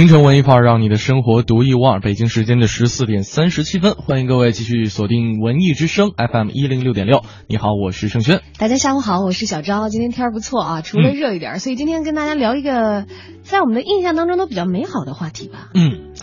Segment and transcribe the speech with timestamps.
[0.00, 2.00] 京城文艺范儿，让你的生活独一无二。
[2.00, 7.22] 北京时间的十四点三十七分，欢迎各位继续锁定文艺之声 FM 一零六点六。
[7.48, 8.40] 你好，我是盛轩。
[8.56, 9.90] 大家下午好，我是小昭。
[9.90, 13.04] 今天天儿不错啊，除了热一点，所以今天跟大家聊一个
[13.42, 15.68] 在我们的印象当中都比较美好的话题吧。
[15.74, 16.14] 嗯，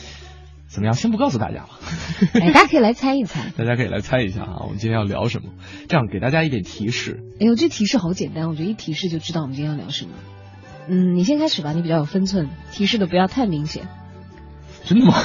[0.68, 0.96] 怎么样？
[0.96, 1.70] 先不告诉大家吧。
[2.34, 3.52] 哎，大家可以来猜一猜。
[3.56, 5.50] 大家可以来猜一下啊，我们今天要聊什么？
[5.88, 7.20] 这样给大家一点提示。
[7.40, 10.14] 哎呦，这提示好简单，我觉得一提示就知道我们今天要聊什么。
[10.90, 13.88] 嗯，你先开始吧，你比较有分寸，提示的不要太明显。
[14.86, 15.16] 真的吗？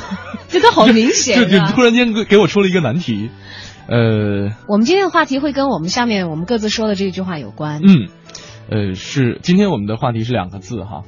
[0.49, 1.71] 真的好明显就就啊！
[1.75, 3.31] 突然间给给我出了一个难题。
[3.87, 7.81] 呃，我们今天的话题会跟我们下面我们各自说的这句话有关。
[7.83, 8.09] 嗯，
[8.71, 11.03] 呃，是今天我们的话题是两个字哈，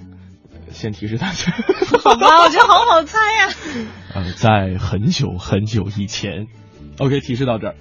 [0.70, 1.52] 先提示大家。
[2.02, 3.54] 好吧，我觉得好好猜呀、
[4.14, 6.46] 呃，在很久很久以前
[6.98, 7.74] ，OK，提示到这儿。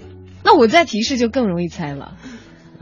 [0.43, 2.15] 那我再提示就更容易猜了。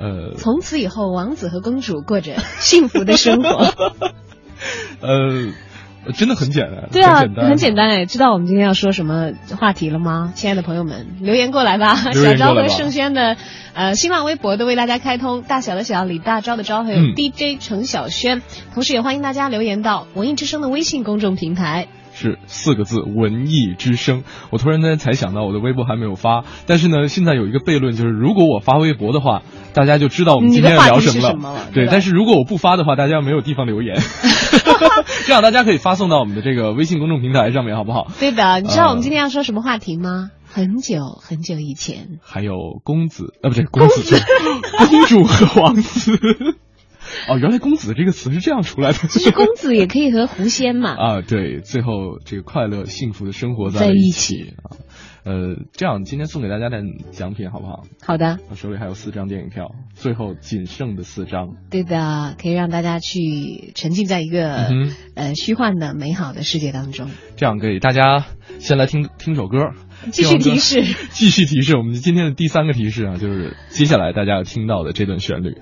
[0.01, 3.71] 呃，从此以后，王子和公主过着幸福的生活。
[5.01, 10.33] 呃，真的很简单，对啊，很简单，哎，知道我们今天要说什么话题了吗？
[10.35, 11.93] 亲爱的朋友们，留言过来吧。
[11.95, 13.37] 小昭和盛轩的
[13.73, 18.41] 呃新浪微博都为大家开通，大小的小，李大钊的钊，还有嗯 DJ 程晓轩，
[18.73, 21.87] 同时也欢迎大家留言到文艺之声的微信公众平台。
[22.13, 24.23] 是四个字“文艺之声”。
[24.51, 29.41] 我突然间才想到，我的微博还没有发，但是呢，现在有一个悖论，就是如果我发微博的话，
[29.73, 33.97] 大家就知道我们今天要聊什么了 对，但是如果我不发的话，大家没有地方留言。
[35.25, 38.07] 这样大家可以发送到我们的这个微信公众平台上面，好不好？
[38.19, 40.29] 对的，你知道呃我们今天要说什么话题吗？
[40.53, 44.19] 很久很久以前，还有公子，呃，不对，公子，
[44.89, 46.19] 公主和王子。
[47.27, 48.97] 哦，原来“公子”这个词是这样出来的。
[49.07, 50.91] 其实公子也可以和狐仙嘛。
[50.97, 54.77] 啊，对，最后这个快乐幸福的生活在一一起啊。
[55.23, 57.83] 呃，这样今天送给大家的奖品好不好？
[58.03, 61.49] 好的，我手里还有四张电影票，最后仅剩的四张。
[61.69, 67.09] 对的，可以让大家去沉浸在一个、嗯呃虚幻的美好的世界当中。
[67.35, 68.25] 这样给大家
[68.57, 69.57] 先来听听首歌，
[70.11, 71.77] 继续提示，继续提示。
[71.77, 75.55] 我们今天的第三个提示啊，就是接下来大家要听到的这段旋律。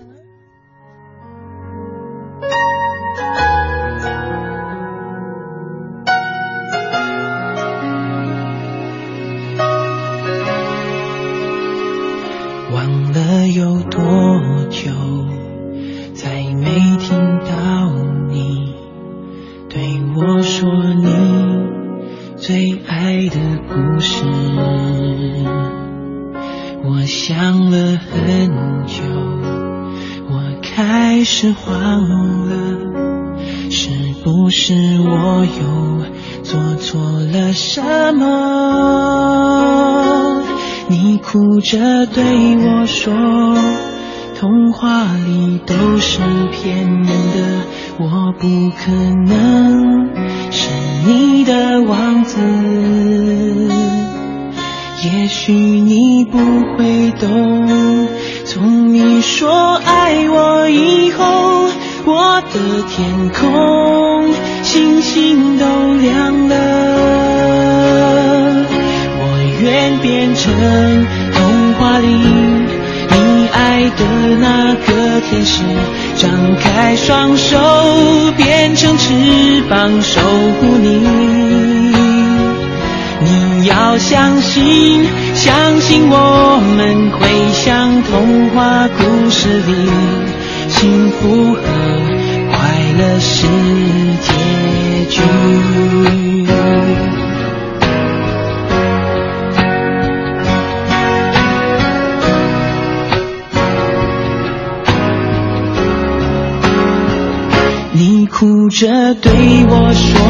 [108.69, 109.31] 着对
[109.67, 110.21] 我说，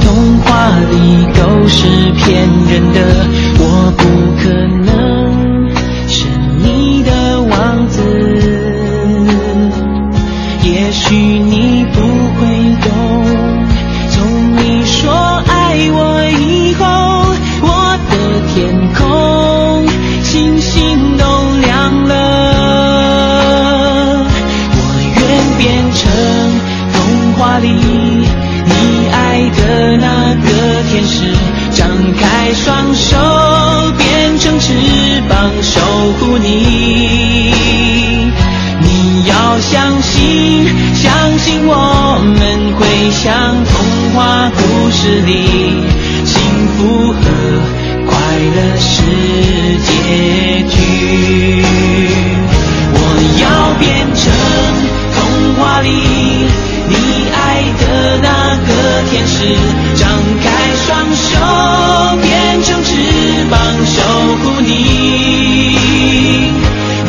[0.00, 2.98] 童话里都是骗人的，
[45.04, 45.84] 是你，
[46.24, 46.40] 幸
[46.78, 47.20] 福和
[48.06, 48.16] 快
[48.56, 49.02] 乐是
[49.84, 49.92] 结
[50.62, 50.74] 局。
[52.94, 52.96] 我
[53.42, 53.44] 要
[53.78, 53.84] 变
[54.16, 54.24] 成
[55.12, 55.20] 童
[55.56, 55.88] 话里
[56.88, 56.94] 你
[57.34, 57.36] 爱
[57.80, 57.82] 的
[58.22, 58.70] 那个
[59.10, 59.36] 天使，
[59.94, 60.08] 张
[60.42, 60.44] 开
[60.86, 61.36] 双手，
[62.22, 64.00] 变成翅膀守
[64.38, 64.72] 护你。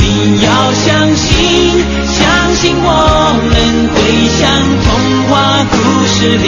[0.02, 0.04] 你
[0.44, 1.80] 要相信，
[2.12, 2.92] 相信我
[3.48, 3.54] 们
[3.96, 3.96] 会
[4.36, 4.44] 像
[4.84, 4.86] 童
[5.30, 5.34] 话
[5.72, 5.74] 故
[6.06, 6.46] 事里，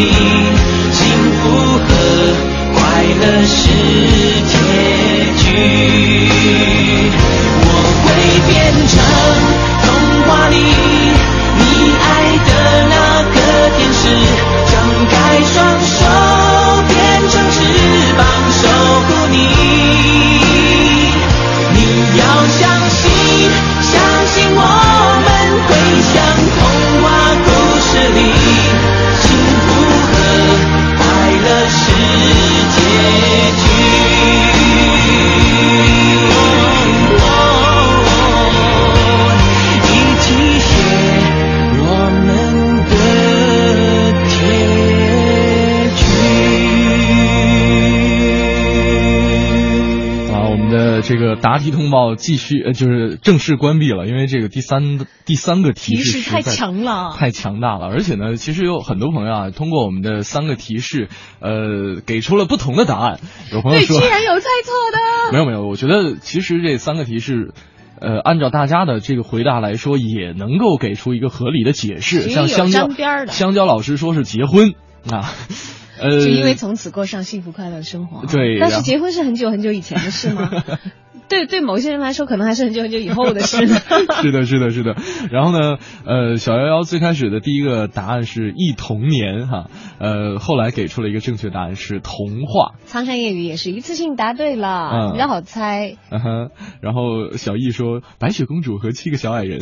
[51.58, 61.10] 答题通报继续，呃，就是正式关闭了，因为这个第三第三个提提示太强了太强大了，而且呢，其实有很多朋友啊，通过我们的三个提示，
[61.40, 63.20] 呃，给出了不同的答案。
[63.52, 65.32] 有朋友对，说居，然有猜错的。
[65.34, 67.54] 没有没有，我觉得其实这三个提示。
[68.00, 72.30] 呃，按照大家的这个回答来说，也能够给出一个合理的解释。
[72.30, 72.88] 像香蕉
[73.26, 74.76] 香蕉老师说是结婚
[75.10, 75.34] 啊，
[76.00, 78.26] 呃，就因为从此过上幸福快乐的生活啊。
[78.32, 80.52] 对但是结婚是很久很久以前的事吗？
[81.30, 83.76] 对对，某些人来说可能还是很久很久以后的事呢。
[84.22, 84.96] 是的，是的，是的。
[85.32, 89.70] 然后呢，呃，小幺幺最开始的第一个答案是忆童年哈，
[90.00, 92.76] 呃，后来给出了一个正确答案是童话。
[92.86, 95.96] 苍山夜雨也是一次性答对了，嗯比较好猜。
[96.12, 96.50] 嗯哼，
[96.82, 99.60] 然后小易说白雪公主和七个小矮人，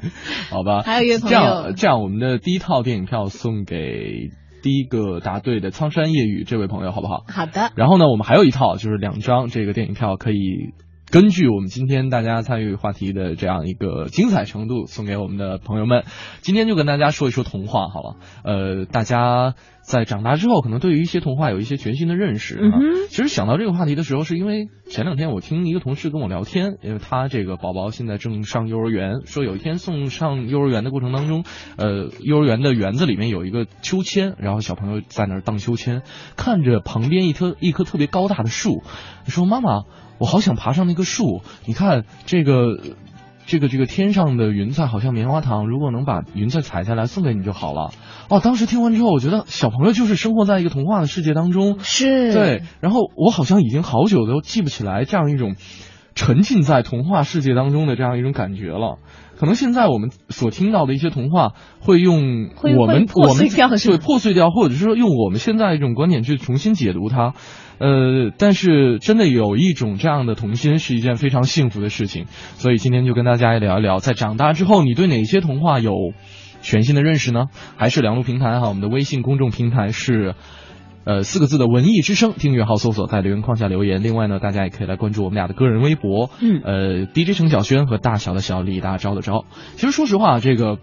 [0.50, 0.82] 好吧。
[0.82, 4.30] 还有一位朋这友样这样，我们的第一套电影票送给
[4.62, 7.24] 第一个答对的苍山夜雨这位朋友，好不好？
[7.28, 10.70] 好的，然后呢，我们还有一套，就是两张这个电影票，可以
[11.12, 16.04] 根据我们今天大家参与话题的这样一个精彩程度，送给我们的朋友们。
[16.40, 22.54] 今天就跟大家说一说童话，好了，呃，大家在长大之后，可能对于一些童话有一些全新的认识。
[22.56, 22.80] 啊嗯哼
[23.10, 31.44] 其实想到这个话题的时候，是因为前两天我听一个同事跟我聊天，因为他这个宝宝现在正上幼儿园，说有一天送上幼儿园的过程当中，
[31.76, 36.00] 呃，幼儿园的园子里面有一个秋千，然后小朋友在那儿荡秋千，
[36.38, 38.82] 看着旁边一棵一棵特别高大的树，
[39.26, 39.82] 说妈妈，
[40.22, 42.78] 我好想爬上那棵树，你看这个。
[43.44, 47.90] 这个这个天上的云彩好像棉花糖，如果能把云彩采下来送给你就好了。
[48.28, 55.56] 哦，当时听完之后，我觉得小朋友就是生活在一个童话的世界当中，是对，然后我好像已经好久都记不起来这样一种
[56.14, 58.98] 沉浸在童话世界当中的这样一种感觉了。
[59.42, 67.34] 可能现在我们所听到的一些童话，会用我们我们对破碎掉，或者是说用我们现在一种观点去重新解读它。
[67.78, 75.92] 呃，但是真的有一种这样的童心是一件非常幸福的事情，所以今天就跟大家聊一聊，在长大之后，你对哪些童话有
[76.60, 77.46] 全新的认识呢？
[77.76, 80.36] 还是两路平台哈，我们的微信公众平台是。
[81.04, 84.02] 呃，四个字的文艺之声，订阅号搜索，在留言框下留言。
[84.02, 89.44] 另外呢，大家也可以来关注我们俩的个人微博，嗯呃，DJ 程小轩和大小的小李大钊的招。
[89.74, 90.78] 其实说实话，这个，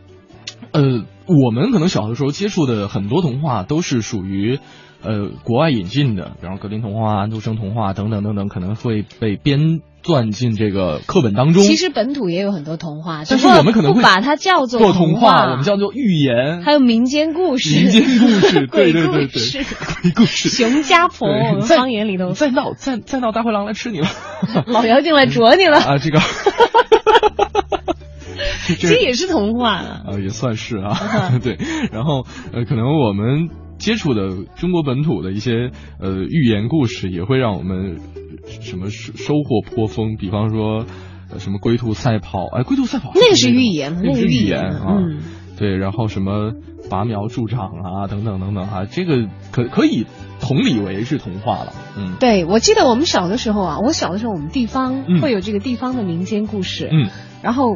[0.72, 4.60] 呃，我们可能小的时候接触的很多童话都是属于。
[5.02, 11.64] 呃，国外引进的，比方格林童话、安徒生童话等等等等，可能会被编撰进这个课本当中。
[11.64, 19.64] 其实本土也有很多童话，但是我们可能会不把它叫做做童童话，我们叫做寓言，还有民间故事、民间故事， 鬼对对对故事对，
[20.02, 24.08] 鬼故事， 熊家婆，我们方言里头，再闹再再闹，大灰狼来吃你了。
[24.66, 26.20] 老妖精来啄你了，啊，这个，
[28.80, 30.02] 这也是童话啊。
[30.08, 30.94] 啊，也算是啊，
[31.42, 31.58] 对。
[31.92, 38.00] 然后呃，可能我们接触的中国本土的一些呃寓言故事，也会让我们
[38.62, 40.18] 什么收收获颇丰。
[40.18, 40.86] 比方说，
[41.32, 44.98] 呃，什么龟兔赛跑，哎，龟兔赛跑那个是寓言那个是寓言言啊。
[45.00, 45.20] 嗯
[45.60, 46.54] 对，然后什么
[46.90, 50.06] 拔苗助长啊，等等等等哈、这个可可以
[50.40, 51.74] 同理为是童话了。
[51.98, 57.10] 嗯对，我记得我们小的时候啊，我小的时候我们地方嗯会有这个地方的民间故事，嗯
[57.44, 57.76] 然后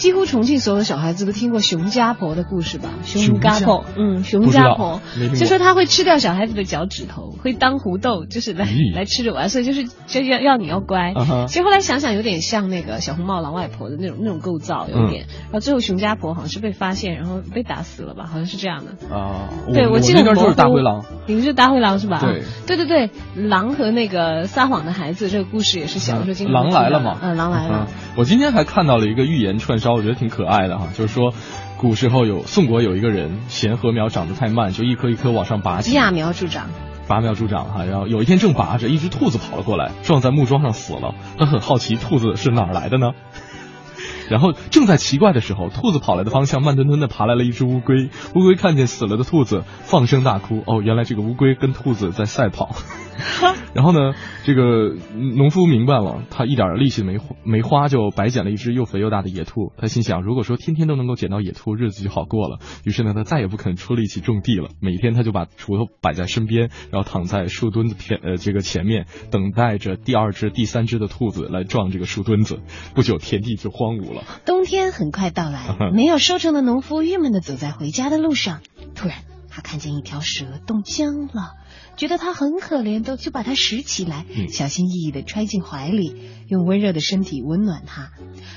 [0.00, 2.88] 几乎重庆所有的小孩子都听过熊家婆的故事吧？
[3.04, 5.02] 熊家婆，嗯，熊家婆
[5.38, 11.44] 就说他会吃掉小孩子的脚趾头，会当胡豆，就是来咦来吃着玩，所以就是就要要你要乖啊。
[11.48, 15.26] 其实后来想想，有点像那个小红帽狼外婆的那种那种构造，有点。
[15.44, 18.24] 然后最后熊家婆好像是被发现，然后被打死了吧？
[18.24, 19.14] 好像是这样的。
[19.14, 22.20] 啊，对，我记得那边就是大灰狼狼。，你们是大灰狼是吧？
[22.22, 27.18] 对，对对对，狼和那个撒谎的孩子这个故事也是小的时候经常狼来了嘛？
[27.20, 27.86] 嗯，狼来了。
[27.86, 31.32] 嗯我今天还看到了一个寓言串烧，我觉得挺可爱的哈，就是说，
[31.76, 36.68] 古时候有宋国有一个人嫌禾苗长得太慢，就一颗一颗往上拔起，揠苗助长。
[37.08, 37.84] 拔苗助长哈。
[37.84, 41.14] 然后有一天正拔着，一只兔子跑了过来，撞在木桩上死了。
[41.38, 43.12] 他很好奇，兔子是哪儿来的呢？
[44.30, 48.10] 然后正在奇怪的时候，兔子跑来的方向慢吞吞的爬来了一只乌龟。
[48.34, 50.62] 乌龟看见死了的兔子，放声大哭。
[50.66, 52.76] 哦，原来这个乌龟跟兔子在赛跑。
[53.74, 54.94] 然后呢，这个
[55.36, 59.72] 农夫明白了，他一点力气没没花，就白捡了一只又肥又大的野兔。
[59.76, 62.58] 他心想，如果说天天都能够捡到野兔，日子就好过了。
[62.84, 64.70] 于是呢，他再也不肯出力气种地了。
[64.80, 72.60] 每天他就把锄头摆在身边，然后躺在树墩子前呃这个前面，等待着第二只、第三只的兔子来撞这个树墩子。
[72.94, 74.22] 不久，田地就荒芜了。
[74.46, 78.60] 冬天很快到来， 没有收成的农夫郁闷的走在回家的路上。
[78.94, 79.18] 突然，
[79.50, 81.56] 他看见一条蛇冻僵了，
[81.96, 86.14] 觉得它很可怜的，就把它拾起来，嗯小心翼翼的揣进怀里，
[86.48, 88.12] 用温热的身体温暖它。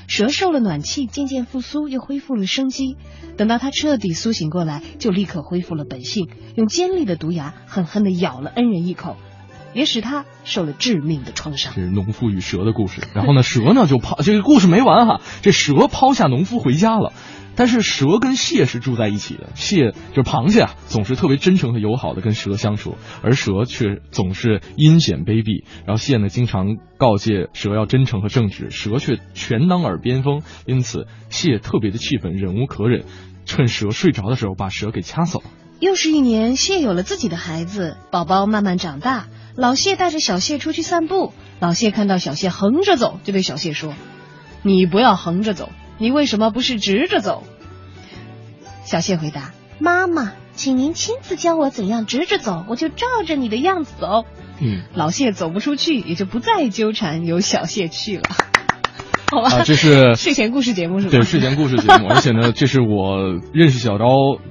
[0.06, 2.96] 蛇受了暖气，渐渐复苏，又恢复了生机。
[3.36, 9.16] 等到它彻底苏醒过来，就立刻恢复了本性，用尖利的毒牙狠狠的咬了恩人一口，
[9.74, 11.74] 也使他受了致命的创伤。
[11.74, 13.02] 这是农夫与蛇的故事。
[13.14, 17.12] 然后呢，蛇呢就抛，这个故事没完哈，这蛇抛下农夫回家了。
[17.56, 25.64] 但是蛇跟蟹是住在一起的，蟹就是螃蟹啊，总是特别真诚和友好的跟蛇相处，而蛇却总是阴险卑鄙。
[25.86, 33.04] 然后蟹呢，经常告诫蛇要真诚和正直，蛇却全当耳边风，因此蟹特别的气愤，忍无可忍，
[33.46, 35.44] 趁蛇睡着的时候把蛇给掐死了。
[35.78, 39.26] 又是一年，蟹有了自己的孩子，宝宝慢慢长大。
[39.56, 43.94] 老谢带着小谢出去散步，老谢看到小谢横着走，就对小谢说
[44.62, 47.44] ：“你不要横着走，你为什么不是直着走？”
[48.84, 54.24] 小谢回答：“妈妈，请您亲自教我怎样直着走，我就照着你的样子走。”
[54.60, 58.24] 嗯，老谢走不出去，也就不再纠缠，由小谢去了。
[59.34, 61.10] 好吧，啊，这是 睡前故事节目是吧？
[61.10, 63.18] 对睡前故事节目， 而且呢，这是我
[63.52, 64.06] 认识小昭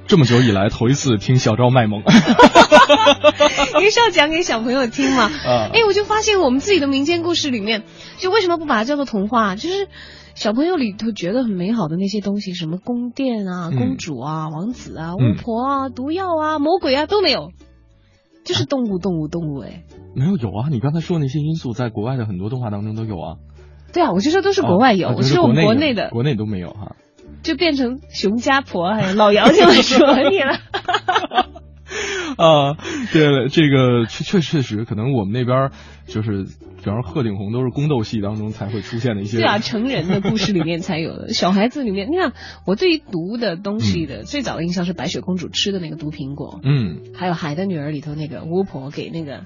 [0.07, 2.03] 这么久以来头一次听小昭卖萌。
[3.75, 5.23] 因为是要讲给小朋友听嘛。
[5.23, 7.83] 啊哎，我就发现我们自己的民间故事里面，
[8.19, 9.55] 就为什么不把它叫做童话？
[9.55, 9.87] 就是
[10.35, 17.51] 小朋友里头觉得很美好的那些东西，什么宫殿啊、嗯公主啊、王子啊、嗯巫婆啊、毒药啊、魔鬼啊都没有，
[18.43, 19.59] 就是动物、动物、动物。
[19.59, 19.83] 哎，
[20.15, 23.37] 没有有啊，你刚才说的那些因素，在国外的很多动画当中都有啊。
[23.93, 26.95] 对啊，我就说都是国外有，啊我是我们国国内的，国内都没有哈。
[27.43, 30.59] 就变成熊家婆还有老姚这么说你了。
[32.37, 32.73] 啊，
[33.11, 35.71] 对了，这个确确确实，可能我们那边儿
[36.07, 39.37] 就是，比方说鹤顶红都是宫斗戏当中才会出现的一些。
[39.37, 42.33] 对啊，成人的故事里面才有的，小孩子里面，你看
[42.65, 49.41] 我对于毒的东西的、最早的印象是白雪公主吃的那个毒苹果，嗯还有《海的女儿》里头那个巫婆给那个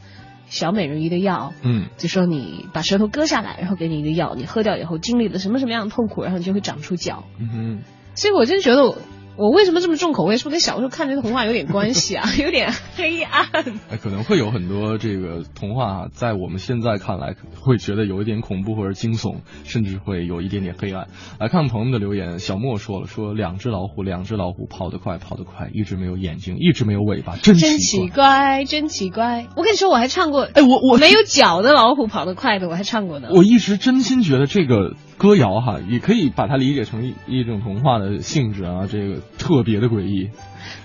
[0.49, 7.25] 小美人鱼的药，嗯就说你把舌头割下来，然后给你一个药，你喝掉以后经历了什么什么样的痛苦，然后你就会长出脚。
[7.39, 7.79] 嗯哼，
[8.15, 8.95] 所以我真觉得
[9.37, 9.51] 我。
[9.57, 10.37] 为什么这么重口味？
[10.37, 12.29] 是不是跟小时候看这个童话有点关系啊？
[12.37, 13.47] 有点黑暗。
[13.89, 21.07] 哎，可能会有很多这个童话，在我们现在看来会觉得有一点恐怖或者惊悚，甚至会有一点点黑暗。
[21.39, 29.47] 来看看朋友们的留言，小莫说了，说两只老虎，两只老虎跑得快，跑得快，一直没有眼睛，一直没有尾巴，真奇怪，真奇怪！
[29.55, 33.29] 我跟你说，我还唱过，哎，我我没有脚的老虎跑得快的，我还唱过呢。
[33.31, 40.29] 我一直真心觉得这个歌谣哈，也可以把它理解成一一种童话的性质啊，这个特别的诡异。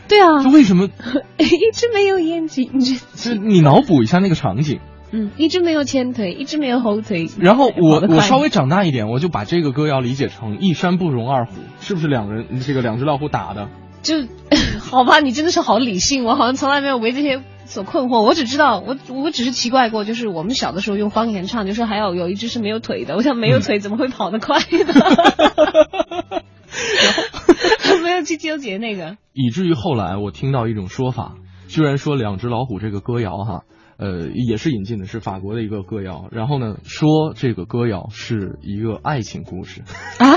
[0.08, 0.88] 对啊就，为什么？
[1.38, 7.28] 一直没有眼睛，真就是你脑补一下那个场景，嗯，一直没有前腿，一直没有后腿。
[7.38, 13.68] 然后我我稍微长大一点，我就把这个歌谣理解成一山不容二虎，是不是两人这个两只老虎打的？
[14.02, 14.16] 就
[14.80, 18.22] 好吧，你真的是好理性，我好像从来没有为这些所困惑。
[18.22, 24.66] 我只知道，我我只是奇怪过，就是我们小的时候用方言唱，就说还有有一只是没有腿的，我想没有腿 怎么会跑得快呢？
[28.02, 29.16] 没有去纠结那个。
[29.32, 31.36] 以至于后来我听到一种说法，
[31.68, 33.62] 居然说两只老虎这个歌谣哈，
[33.96, 36.28] 呃，也是引进的，是法国的一个歌谣。
[36.32, 39.82] 然后呢，说这个歌谣是一个爱情故事，
[40.18, 40.34] 啊，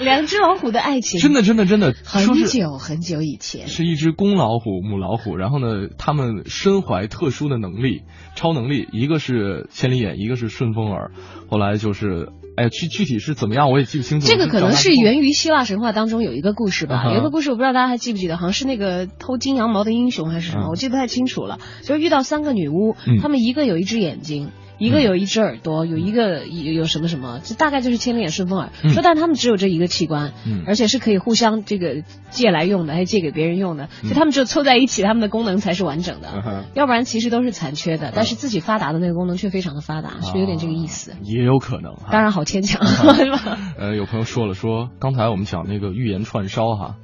[0.04, 3.68] 两只老虎的爱情，真的真的真的，很久很久以前。
[3.68, 8.02] 是一只公老虎、母老虎，然后呢，他们身怀特殊的能力、
[8.34, 11.10] 超能力，一个是千里眼，一个是顺风耳。
[11.50, 14.26] 后来就是，哎，具具体是怎么样我也记不清楚。
[14.26, 21.58] 这个可能是源于希腊神话当中有一个故事吧，有一个故事我不知道大家还记不记得，好像是那个偷金羊毛的英雄还是什么，嗯我记不太清楚了。
[21.82, 24.50] 就是遇到三个女巫，嗯她们一个有一只眼睛。
[24.80, 28.70] 一个有一只耳朵，有一个有有什么什么，这大概就是千里眼顺风耳。
[28.82, 36.64] 嗯说，但他们只有这一个器官，嗯而且是可以互相这个借来用的，还借给别人用的，所以他们只有凑在一起，他们的功能才是完整的。
[36.74, 41.14] 要不然其实都是残缺的，但是自己发达的那个功能却非常的发达，是不是有点这个意思？
[41.22, 41.94] 也有可能。
[42.10, 43.58] 当然好牵强， 是吧？
[43.78, 46.96] 呃，有朋友说了说，刚才我们讲那个预言串烧哈，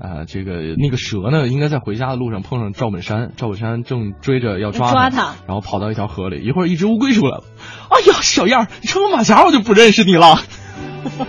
[0.00, 7.44] 啊、这个那个蛇呢，应该在回家的路上碰上赵本山，赵本山正追着要抓抓他然后跑到一条河里，一会儿一只乌龟出来了，
[7.90, 10.40] 哎呀，小样儿，你穿个马甲我就不认识你了。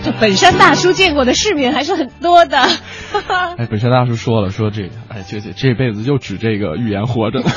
[0.04, 2.58] 这本山大叔见过的世面还是很多的。
[3.58, 7.42] 哎，本山大叔说了，说这个，哎，这这这辈子就指这个预言活着。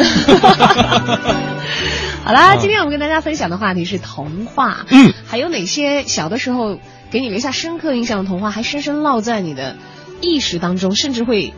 [2.25, 4.87] 好啦，今天我们跟大家分享的话题是童话。
[4.91, 6.79] 嗯，还有哪些小的时候
[7.11, 9.77] 给你留下深刻印象的童话，还深深烙在你的
[10.25, 11.53] 意识当中，甚至会。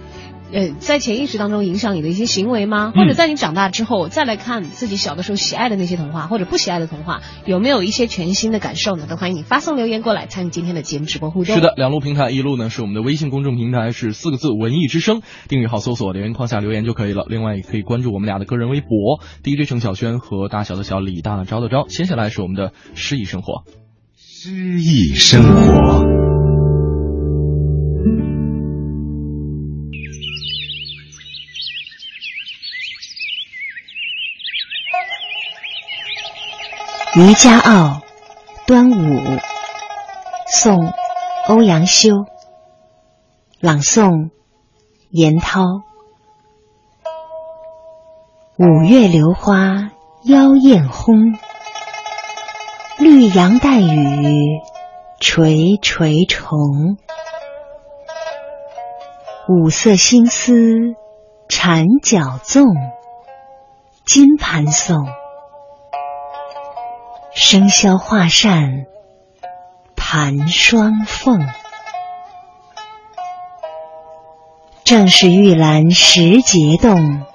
[0.52, 2.92] 呃，在潜意识当中影响你的一些行为吗？
[2.94, 9.08] 或者在你长大之后再来看自己小的时候喜爱的那些童话，或者不喜爱的童话，有没有一些全新的感受呢？
[9.10, 11.56] 都欢迎你发送留言过来参与今天的节目直播互动。
[11.56, 15.20] 是的，两路平台，一路呢是我们的微信公众平台，是四个字“文艺之声”，
[15.50, 17.24] 订阅号搜索留言框下留言就可以了。
[17.28, 21.86] 另外也可以关注我们俩的个人微博，DJ 程小轩和大小的小李大的招的招。
[21.88, 23.64] 接下来是我们的诗意生活。
[24.14, 26.25] 诗意生活。
[37.18, 38.02] 渔家傲，
[38.66, 39.38] 端午，
[40.48, 40.92] 宋，
[41.48, 42.10] 欧阳修。
[43.58, 44.28] 朗诵，
[45.08, 45.62] 严涛。
[48.58, 49.92] 五月榴花
[50.24, 51.38] 妖艳烘，
[52.98, 54.60] 绿杨带雨
[55.18, 56.98] 垂垂重。
[59.48, 60.94] 五色新丝
[61.48, 62.66] 缠脚纵，
[64.04, 65.06] 金盘送。
[67.38, 68.86] 生肖画扇
[69.94, 71.46] 盘双凤，
[74.84, 77.26] 正是玉兰时节动，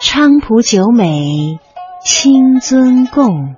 [0.00, 1.60] 菖蒲酒美
[2.04, 3.54] 清尊供。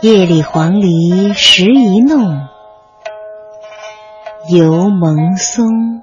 [0.00, 2.48] 夜里黄鹂时一弄，
[4.50, 6.02] 犹蒙松。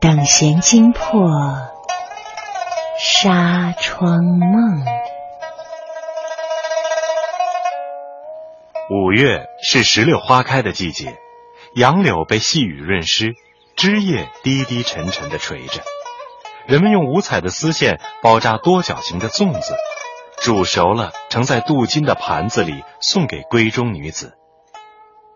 [0.00, 1.30] 等闲惊破。
[2.98, 4.82] 纱窗梦。
[8.88, 11.14] 五月是石榴花开的季节，
[11.74, 13.34] 杨柳被细雨润湿，
[13.76, 15.82] 枝叶低低沉沉地垂着。
[16.66, 19.74] 人们用五彩的丝线包扎多角形的粽子，
[20.38, 24.38] 煮熟了盛在镀金的盘子里，送给闺中女子。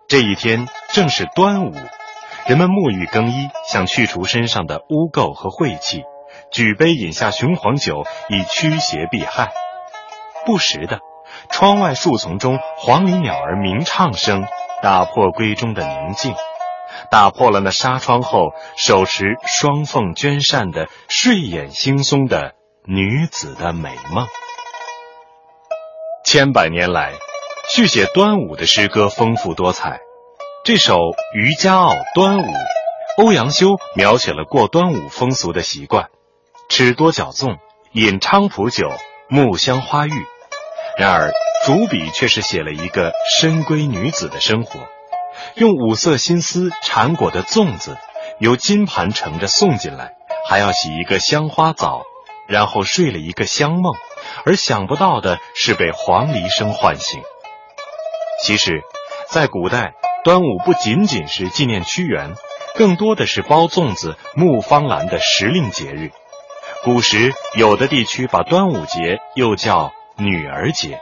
[0.08, 1.74] 这一天正是端午，
[2.46, 6.04] 人们沐浴更衣，想去除身上的污垢和晦气。
[6.52, 9.52] 举杯饮下雄黄酒，以驱邪避害。
[10.44, 11.00] 不时的，
[11.50, 14.44] 窗外树丛中黄鹂鸟儿鸣唱声
[14.82, 16.34] 打破闺中的宁静，
[17.10, 24.26] 打破了那纱窗后手持双凤绢扇的睡眼惺忪的女子的美梦。
[26.24, 27.12] 千百年来，
[27.72, 30.00] 续写端午的诗歌丰富多彩。
[30.64, 30.94] 这首
[31.34, 32.42] 《渔家傲·端午》，
[33.18, 36.10] 欧阳修描写了过端午风俗的习惯。
[36.70, 37.58] 吃多角粽，
[37.90, 38.92] 饮菖蒲酒，
[39.28, 40.12] 沐香花浴。
[40.96, 41.32] 然而，
[41.66, 44.78] 主笔却是写了一个深闺女子的生活，
[45.56, 47.98] 用五色新丝缠裹的粽子，
[48.38, 50.12] 由金盘盛着送进来，
[50.48, 52.04] 还要洗一个香花澡，
[52.46, 53.92] 然后睡了一个香梦，
[54.46, 57.20] 而想不到的是被黄鹂声唤醒。
[58.44, 58.82] 其实，
[59.28, 62.34] 在古代，端午不仅仅是纪念屈原，
[62.76, 66.12] 更多的是包粽子、沐芳兰的时令节日。
[66.82, 70.98] 古时，有的地区把端午节又叫女儿节，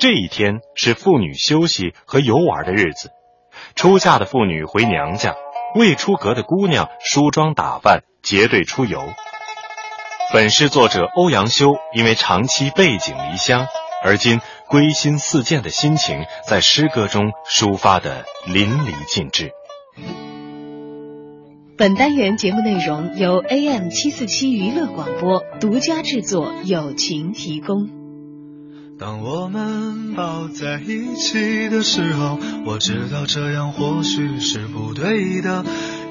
[0.00, 3.10] 这一天是妇女休息和游玩的日子。
[3.74, 5.34] 出嫁的妇女回娘家，
[5.74, 9.04] 未出阁的姑娘梳妆打扮，结队出游。
[10.32, 13.66] 本诗作者欧阳修因为长期背井离乡，
[14.02, 19.52] 而今归心似箭的心情，在诗歌中抒发的淋漓尽致。
[21.82, 27.90] 本单元节目内容由 AM 七四七娱乐广播独家制作，友情提供。
[29.00, 35.64] 当我们抱在一起的时候，我知道这样或许是不对的，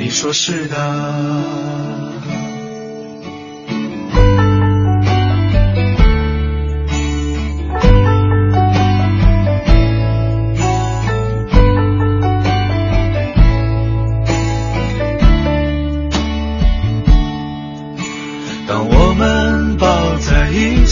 [0.00, 2.49] 你说是的。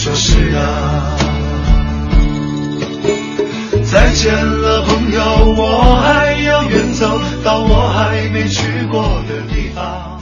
[0.00, 1.14] 你说是啊。
[3.84, 5.20] 再见了，朋友，
[5.58, 10.18] 我还要远走到我还没去过的地方。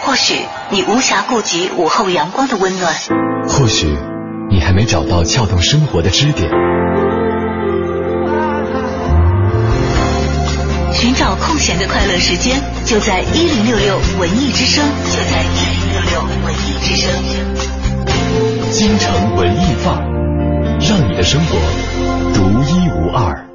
[0.00, 2.94] 或许你无暇顾及午后阳光的温暖，
[3.46, 3.94] 或许
[4.48, 6.50] 你还没找到撬动生活的支点。
[11.02, 17.10] 寻找空闲的快乐时间，就在一零六六文艺之声，就在一零六六文艺之声。
[18.70, 21.58] 京城文艺范儿，让你的生活
[22.32, 23.48] 独一无二。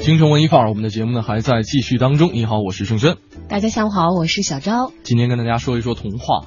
[0.00, 2.30] 京城文艺范儿，我们的节目呢还在继续当中。
[2.32, 3.16] 你好，我是盛轩。
[3.48, 4.92] 大家下午好，我是小昭。
[5.02, 6.46] 今天跟大家说一说童话。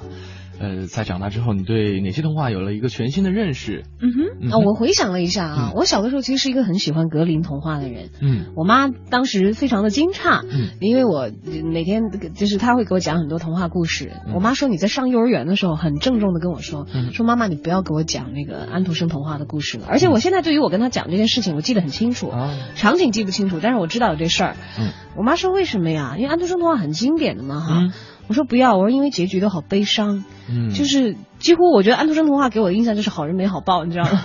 [0.58, 3.84] 呃，在长大之后，你对哪些童话有了一个全新的认识？
[4.00, 8.10] 嗯哼，啊，我回想了一下啊，我小的时候其实是一个很喜欢格林童话的人。
[8.20, 11.30] 嗯，我妈当时非常的惊诧，嗯，因为我
[11.64, 12.02] 每天
[12.34, 14.12] 就是她会给我讲很多童话故事。
[14.34, 19.86] 我妈说你在上幼儿园的时候很郑重的跟我说，说妈妈你不要给我讲那个安徒生童话的故事了。
[19.88, 22.32] 而且我现在对于我跟她讲这件事情，我记得很清楚，
[22.74, 24.56] 场景记不清楚，但是我知道有这事儿。
[24.78, 26.14] 嗯，我妈说为什么呀？
[26.16, 27.88] 因为安徒生童话很经典的嘛，哈。
[28.28, 34.24] 我说不要，我说因为结局都好悲伤，嗯，就是几乎我觉得安徒生童话给我的印象就是好人没好报，你知道吗？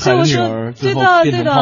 [0.00, 1.52] 所以我说，对的，对的，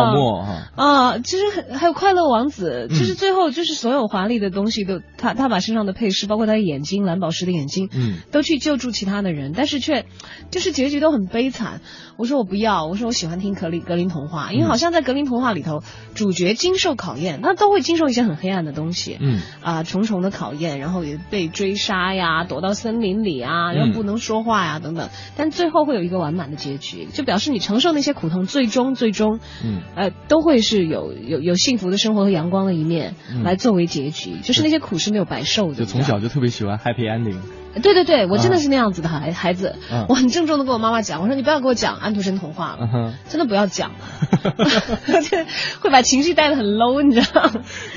[0.77, 10.07] 啊，其实还还有快乐王子，其实最后就是所有华丽的东西都他他把身上的配饰，包括他的眼睛蓝宝石的眼睛，嗯，都去救助其他的人，但是却
[10.51, 11.81] 就是结局都很悲惨。
[12.17, 15.83] 我说我不要，我说我喜欢听格林格林童话，因为好像在格林童话里头，
[16.15, 19.41] 主角经受考验，他都会经受一些很黑暗的东西，嗯。
[19.63, 33.15] 啊重重的考验，然后也被追杀呀，躲到森林里啊，然后不能说话呀等等，但最后会有一个完满的结局，就表示你承受那些苦痛，最终最终，嗯呃都会是有有有幸福的生活和阳光的一面
[33.45, 35.75] 来作为结局，就是那些苦是没有白受的。
[35.75, 37.39] 就从小就特别喜欢 happy ending。
[37.83, 39.77] 对对对，我真的是那样子的孩孩子，
[40.09, 44.65] 我很郑重的跟我妈妈讲，我说你不要给我讲安徒生童话了，真的不要讲了，
[45.81, 47.51] 会把情绪带的很 low，你知道？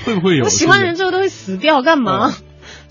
[0.05, 0.43] 会不会有？
[0.43, 2.31] 我喜欢的人最后都会死掉，干嘛？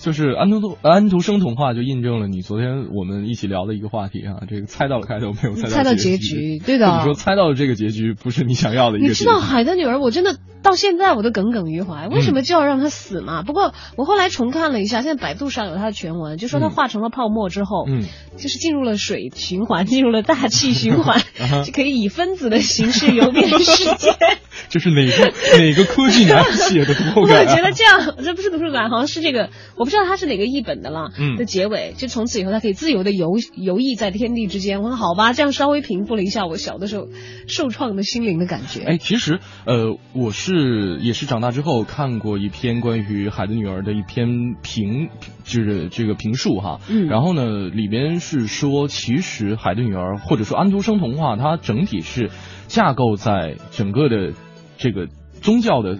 [0.01, 9.25] 就是安徒安徒生童话就印证了你昨天我们一起聊的一个话题啊，这个猜到了开头，没有猜猜到结结局对的你说猜到了这个结局不是你想要的一个结局。
[9.25, 13.43] 你知道《海的女儿》，我真的到现在我都耿耿于怀，为什么就要让她死嘛？
[13.43, 18.05] 不过我后来重看了一下，现在百度上有她的全文，就说她嗯化成了泡沫之后，嗯，
[18.39, 21.21] 就是进入了水循环，进入了大气循环
[21.65, 24.15] 就可以以分子的形式游遍世界。
[24.69, 27.55] 这是哪个哪个科技男写的读后我感啊？
[27.57, 31.11] 觉得这样，这不是图书馆，好像是这个，我不知道它是哪个译本的了。
[31.19, 33.27] 嗯的结尾就从此以后，他可以自由的游
[33.57, 34.83] 游弋在天地之间。
[34.83, 37.09] 我说好吧，这样稍微平复了一下我小的时候
[37.49, 38.85] 受创的心灵的感觉。
[38.85, 45.09] 哎，其实呃，我是也是长大之后看过一篇关于《海的女儿》的一篇评，
[45.43, 46.79] 就是这个评述哈。
[46.89, 52.31] 嗯然后呢，里边是说，其实《海的女儿》或者说安徒生童话，它整体是
[52.69, 54.35] 架构在整个的
[54.77, 55.09] 这个
[55.43, 55.99] 宗教的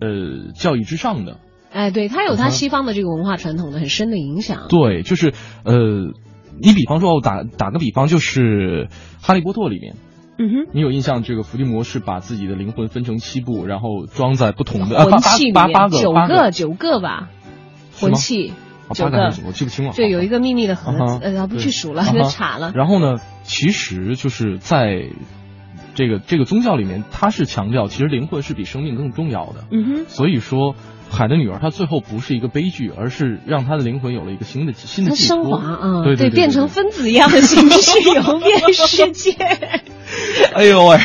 [0.00, 1.36] 呃教育之上的。
[1.72, 4.66] 哎，对，它有它嗯哼西方的这个文化传统的很深的影响。
[4.68, 5.32] 对，就是
[5.64, 5.74] 呃，
[6.60, 8.88] 你比方说，我打打个比方，就是
[9.26, 9.96] 《哈利波特》里面。
[10.38, 10.70] 嗯哼。
[10.72, 17.28] 你有印象，这个伏地魔是把自己的灵魂分成七部，然后装在不同的魂 器里面啊八八八个九个九个吧，
[17.98, 18.52] 魂器
[18.92, 19.92] 九个我记不清了。
[19.94, 22.72] 对，有一个秘密的盒子，呃，不去数了，啊哈那岔了。
[22.74, 25.10] 然后呢，其实就是在
[25.94, 29.64] 这个这个宗教里面，它是强调其实灵魂是比生命更重要的。
[29.70, 30.04] 嗯哼。
[30.08, 30.74] 所以说，
[31.10, 35.36] 海的女儿她最后不是一个悲剧，而是让她的灵魂有了一个新的新的它寄托。
[35.36, 39.32] 升华啊，对对，变成分子一样的形式游遍世界。
[40.54, 40.98] 哎呦喂！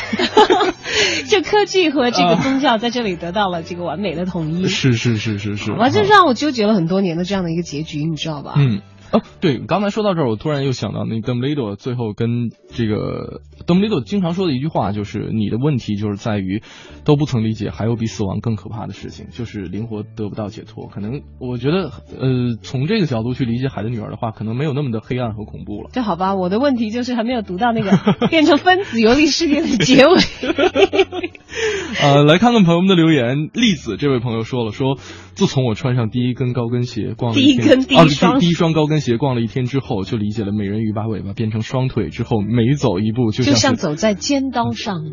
[1.29, 4.67] 就科技和这个宗教在这里得到了这个完美的统一。
[4.67, 5.71] 是是是是是。
[5.73, 8.53] 哇，这让我纠结了很多年的这样的一个结局，你知道吧？
[8.57, 8.81] 嗯。
[9.11, 16.61] 哦，对，刚才说到这儿，我突然又想到那邓布利多最后跟这个邓布利多经常说的一句话，就是你的问题就是在于
[17.05, 20.87] 都不曾理解，还有比死亡更可怕的事情，就是灵活得不到解脱。
[20.87, 25.89] 可能我觉得，呃，从这个角度去理解《海的女儿》的话，可能没有那么的黑暗和恐怖了。
[25.93, 27.91] 这好吧，我的问题就是还没有读到那个
[28.27, 30.15] 变成分子游历世界的结尾。
[32.01, 33.49] 呃，来看看朋友们的留言。
[33.53, 34.97] 栗子这位朋友说了，说
[35.35, 45.03] 自从我穿上第一根高跟鞋逛了第一根第一啊双第一双高跟鞋逛了一天之后，就理解了美人鱼把尾巴变成双腿之后，每走一步就就像走在尖刀上，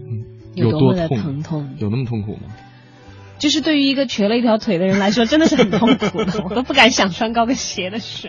[0.54, 1.74] 有多么的痛疼痛。
[1.78, 2.42] 有那么痛苦吗？
[3.38, 8.28] 就是对于一个瘸了一条腿的人来说，真的是很痛苦的， 我都不敢想穿高跟鞋的事。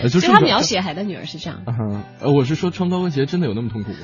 [0.00, 1.60] 呃，就就是他描写海的女儿是这样，
[2.20, 3.98] 呃，我是说穿高跟鞋真的有那么痛苦吗？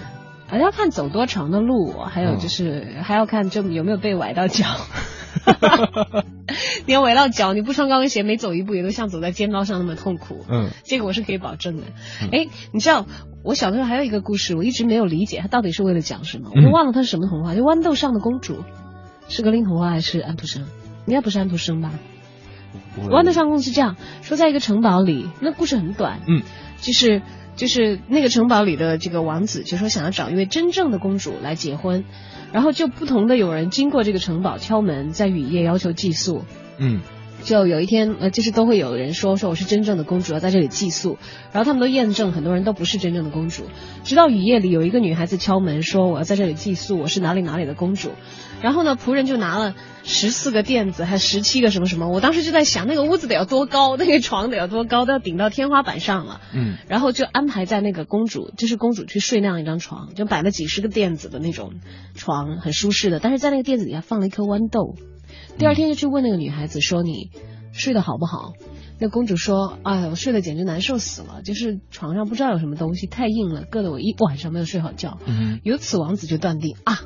[0.46, 4.66] 还要看走多长的路，还有嗯就是、还要看就有没有被崴到脚。
[6.86, 10.44] 你要崴到脚，你不穿高跟鞋，每走一步也都像走在尖刀上那么痛苦。
[10.48, 11.82] 嗯，这个我是可以保证的
[12.22, 12.28] 嗯。
[12.32, 13.06] 哎、你知道
[13.42, 18.64] 我小的时候还有一个故事，我一直没有理解它到底是为了讲什么，我嗯都忘了它是什么童话，就豌豆上的公主，
[19.28, 20.66] 是格林童话还是安徒生？
[21.06, 21.90] 应该不是安徒生吧？
[22.98, 26.42] 豌豆上公主是这样说，在一个城堡里，那故事很短，嗯，
[26.80, 27.22] 就是
[27.56, 32.04] 就是那个城堡里的这个王子就说想要找一位真正的公主来结婚，
[32.52, 36.44] 然后就不同的有人经过这个城堡敲门，在雨夜要求寄宿，
[36.78, 37.00] 嗯。
[37.42, 41.18] 就有一天，呃，就是都会有人说说我是真正的公主，要在这里寄宿，
[41.52, 43.64] 然后他们都验证很多人都不是真正的公主，
[44.02, 48.12] 直到雨夜里有一个女孩子敲门说我要在这里寄宿，我是哪里哪里的公主，
[48.64, 49.74] 然后呢，仆人就拿了
[50.04, 61.74] 十四个垫子，还十七个什么什么，我当时就在想那个屋子得有多高，那个床得有多高，都要顶到天花板上了，嗯然后就安排在那个公主，就是公主去睡那样一张床，就摆了几十个垫子的那种
[62.14, 64.94] 床，很舒适的，但是在那个垫子底下放了一颗豌豆。
[65.58, 67.28] 第二天就去问那个女孩子说你
[67.74, 68.54] 睡得好不好？
[68.98, 75.18] 那公主说：“哎，我睡得简直难受死了，就是床上不知道有什么东西太硬了，硌得我一晚上没有睡好觉。
[75.26, 77.00] 嗯，由此王子就断定啊，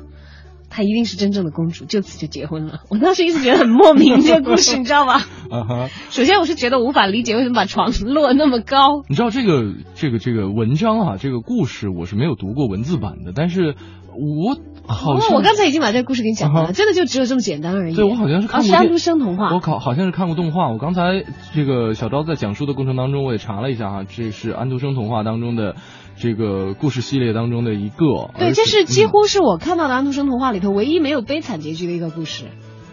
[0.69, 2.81] 她一定是真正的公主，就此就结婚了。
[2.89, 5.15] 我当时一直觉得很莫名，这个故事 你知道吗？
[5.49, 9.03] 啊哈，首先我是觉得无法理解为什么把床落那么高。
[9.07, 13.75] 你知道这个这个这个文章啊，这个故事我是没有读过文字版的，但是
[14.13, 17.95] 我好哦，像我刚才已经把这个故事给你讲完了，真的就只有这么简单而已。
[17.95, 19.53] 对我好像是看啊，过安徒生童话。
[19.53, 20.69] 我考好像是看过动画。
[20.69, 25.75] 我刚才这个小昭在讲述的过程当中，我也查了一下哈，这是安徒生童话当中的
[26.19, 28.31] 这个故事系列当中的一个。
[28.37, 32.45] 对，而这是几嗯乎是我看到的安徒生童话里头唯一没有悲惨结局的一个故事。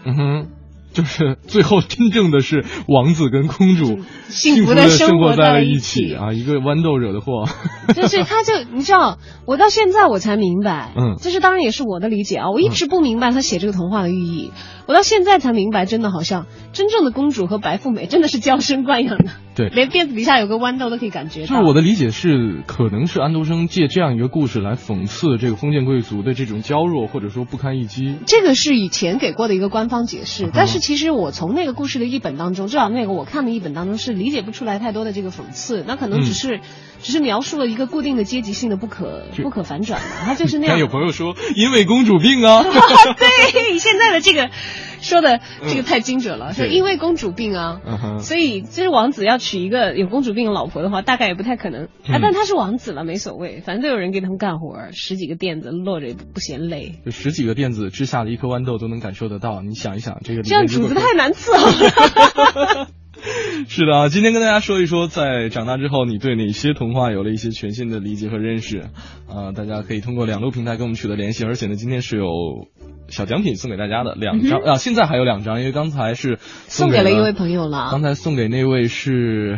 [0.05, 0.47] 嗯哼，
[0.93, 7.43] 就是最后真正的是王子跟公主幸福的生活活在了一起起啊，一个豌豆惹的祸。
[7.93, 14.51] 就是他就你知道，我到现在我才明白，嗯这是当然也是我的理解啊，我一直不明白他写这个童话的寓意。
[14.87, 21.47] 我到现在才明白，真的好像真正的公主和白富美真的是娇生惯养的， 对，连辫子底下有个豌豆都可以感觉到。
[21.47, 28.15] 就是我的理解是，可能是安徒生借这样一个故事来讽刺这个封建贵族的这种娇弱或者说不堪一击。
[28.25, 36.61] 这个是以前给过的一个官方解释，嗯但是其实我从那个故事的译本当中，至少那个我看的译本当中是理解不出来太多的这个讽刺，那可能只是、
[37.01, 40.75] 只是描述了一个固定的阶级性的不可不可反转的，它就是那样。
[40.75, 42.63] 但有朋友说，因为公主病啊。
[43.17, 44.49] 对，现在的这个
[45.01, 47.81] 说的这个太精准了，说对因为公主病啊。
[48.19, 56.99] 所以，就是王子要娶一个有公主病的老婆的话，大概也不太可能但他是王子了，没所谓，反正都有人给他们干活，十几个垫子落着也不不嫌累。
[57.05, 59.61] 就十几个垫子之下的一颗豌豆都能感受得到。
[59.61, 62.87] 你想一想，这个这样主子太难伺候了。
[63.67, 68.89] 是的啊，今天跟大家说一说，在长大之后，你对哪些童话有了一些全新的理解和认识？
[69.27, 72.67] 啊、大家可以通过两路平台跟我们取得联系，而且呢，今天是有
[73.09, 79.57] 小奖品送给大家的两张、啊，现在还有两张，因为刚才是嗯送给给了一位朋友了刚才送给那位是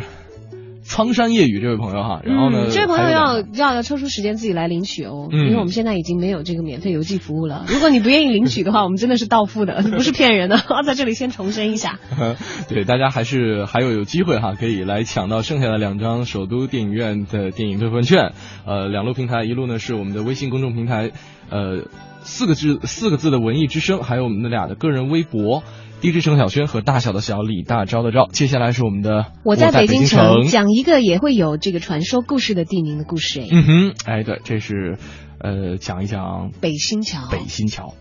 [0.90, 7.64] 苍山夜雨这位朋友哈，然后呢，嗯，这位朋友要要要抽出时间自己来领取哦，嗯因为我们现在已经没有这个免费邮寄服务了。
[7.68, 10.58] 如果你不愿意领取的话，我们真的是到付的， 不是骗人的。
[10.84, 12.00] 在这里先重申一下，
[12.68, 18.32] 对，大家还是还有有机会哈，可以来抢到剩下的两张首都电影院的电影兑换券。
[18.66, 21.12] 呃，两路平台，一路呢是我们的微信公众平台，
[21.50, 21.84] 呃，
[22.22, 25.62] 四个字四个字的文艺之声，还有我们的俩的个人微博。
[26.00, 33.40] DJ 程小轩和大小的小李大钊的钊，接下来是我们的我在北京京城讲一个也会有这个传说故事的地名的故事。
[33.42, 34.96] 哎，嗯哼，哎，对，这是
[35.38, 37.28] 呃讲一讲北新桥。
[37.30, 37.92] 北新桥。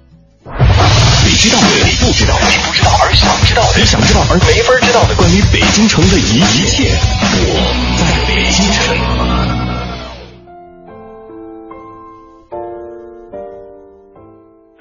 [0.46, 6.96] 你知道的，你不知道的，你不知道而想知道的，你想知道而没法知道的，关于北京城的一一切，
[7.52, 7.60] 我
[8.00, 8.96] 在北京城。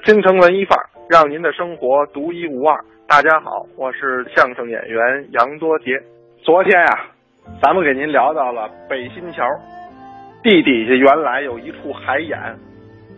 [0.07, 2.79] 京城文艺范儿，让您的生活独一无二。
[3.09, 5.99] 大家好，我是相声演员杨多杰。
[6.43, 7.07] 昨天呀、
[7.59, 9.43] 咱们给您聊到了北新桥，
[10.43, 12.37] 地底下原来有一处海眼，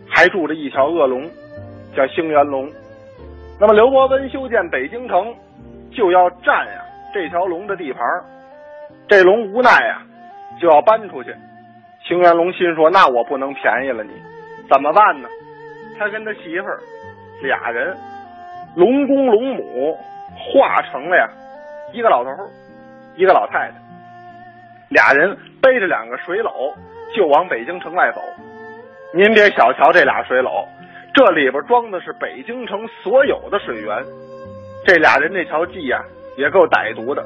[0.08, 1.30] 还住着一条恶龙，
[1.94, 2.66] 叫兴元龙。
[3.60, 5.34] 那么刘伯温修建北京城，
[5.94, 8.24] 就要占呀这条龙的地盘儿
[9.06, 10.00] 这龙无奈呀，
[10.58, 11.34] 就要搬出去。
[12.08, 14.12] 兴元龙心说：“那我不能便宜了你，
[14.70, 15.28] 怎么办呢？”
[16.00, 16.80] 他跟他媳妇儿
[17.42, 17.94] 俩人，
[18.74, 19.98] 龙公龙母
[20.36, 21.28] 化成了呀
[21.92, 22.48] 一个老头儿，
[23.16, 23.74] 一个老太太，
[24.88, 26.74] 俩人背着两个水篓
[27.14, 28.20] 就往北京城外走。
[29.14, 30.66] 您别小瞧这俩水篓，
[31.12, 34.02] 这里边装的是北京城所有的水源。
[34.86, 36.02] 这俩人这条计呀、
[36.38, 37.22] 也够歹毒的，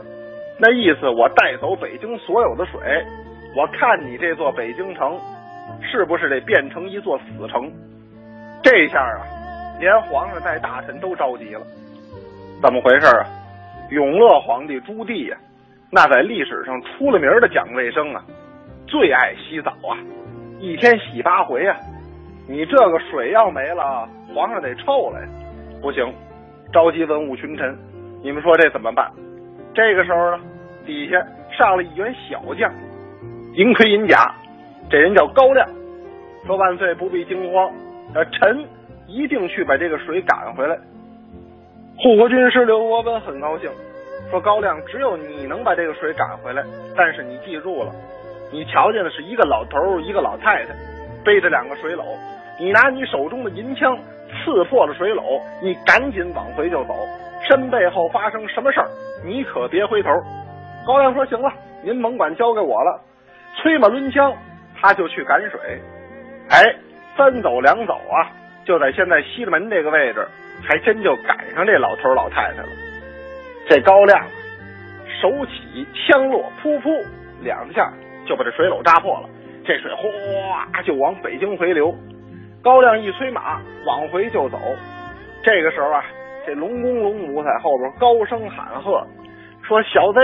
[0.59, 2.81] 那意思我带走北京所有的水，
[3.55, 5.17] 我看你这座北京城
[5.81, 7.71] 是不是得变成一座死城。
[8.65, 9.23] 这下啊，
[9.79, 11.63] 连皇上带大臣都着急了。
[12.63, 13.27] 怎么回事啊？
[13.91, 15.37] 永乐皇帝朱棣呀、
[15.93, 18.21] 那在历史上出了名的讲卫生啊，
[18.87, 19.95] 最爱洗澡啊，
[20.59, 21.77] 一天洗八回啊。
[22.49, 25.29] 你这个水要没了，皇上得臭了呀。
[25.81, 26.13] 不行，
[26.73, 27.79] 召集文武群臣，
[28.23, 29.09] 你们说这怎么办？
[29.75, 30.43] 这个时候呢，
[30.85, 31.25] 底下
[31.57, 32.73] 上了一员小将，
[33.55, 34.35] 银盔银甲，
[34.91, 35.69] 这人叫高亮，
[36.47, 37.71] 说万岁不必惊慌。
[38.15, 38.65] 呃，臣
[39.07, 40.77] 一定去把这个水赶回来。
[41.99, 43.71] 护国军师刘伯温很高兴，
[44.31, 46.63] 说高亮，只有你能把这个水赶回来。
[46.97, 47.93] 但是你记住了，
[48.53, 50.75] 你瞧见的是一个老头，一个老太太，
[51.25, 52.05] 背着两个水篓。
[52.59, 53.97] 你拿你手中的银枪
[54.29, 56.95] 刺破了水篓，你赶紧往回就走。
[57.49, 58.89] 身背后发生什么事儿，
[59.25, 60.11] 你可别回头。
[60.87, 63.01] 高亮说：“行了，您甭管，交给我了。”
[63.57, 64.35] 催马抡枪，
[64.81, 65.81] 他就去赶水。
[66.51, 66.77] 哎。
[67.17, 68.29] 三走两走啊，
[68.67, 70.27] 就在现在西直门这个位置，
[70.63, 72.69] 还真就赶上这老头老太太了。
[73.69, 74.27] 这高亮
[75.21, 77.05] 手起枪落，噗噗
[77.43, 77.93] 两下
[78.27, 79.29] 就把这水篓扎破了，
[79.65, 81.95] 这水哗就往北京回流。
[82.63, 84.59] 高亮一催马往回就走，
[85.45, 86.05] 这个时候啊，
[86.45, 89.07] 这龙公龙母在后边高声喊喝，
[89.63, 90.19] 说：“小子，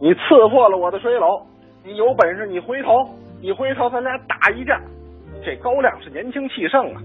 [0.00, 1.42] 你刺破了我的水篓，
[1.82, 3.08] 你有本事你回头，
[3.40, 4.78] 你回头咱俩打一架。”
[5.42, 7.00] 这高亮是年轻气盛啊，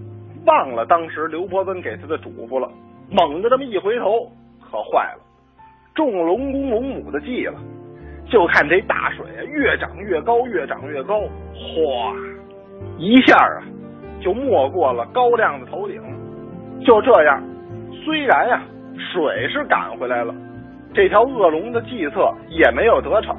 [0.45, 2.69] 忘了当时刘伯温给他的嘱咐了，
[3.09, 5.21] 猛地这么一回头，可坏了，
[5.95, 7.59] 中龙公龙母的计了。
[8.29, 12.15] 就看这大水啊，越涨越高，越涨越高，哗，
[12.97, 13.61] 一下啊，
[14.21, 16.01] 就没过了高亮的头顶。
[16.83, 17.43] 就这样，
[18.03, 18.63] 虽然呀、啊，
[18.97, 20.33] 水是赶回来了，
[20.93, 23.35] 这条恶龙的计策也没有得逞，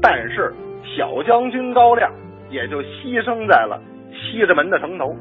[0.00, 0.54] 但是
[0.96, 2.10] 小将军高亮
[2.48, 3.80] 也就牺牲在了。
[4.12, 5.14] 西直门的城头，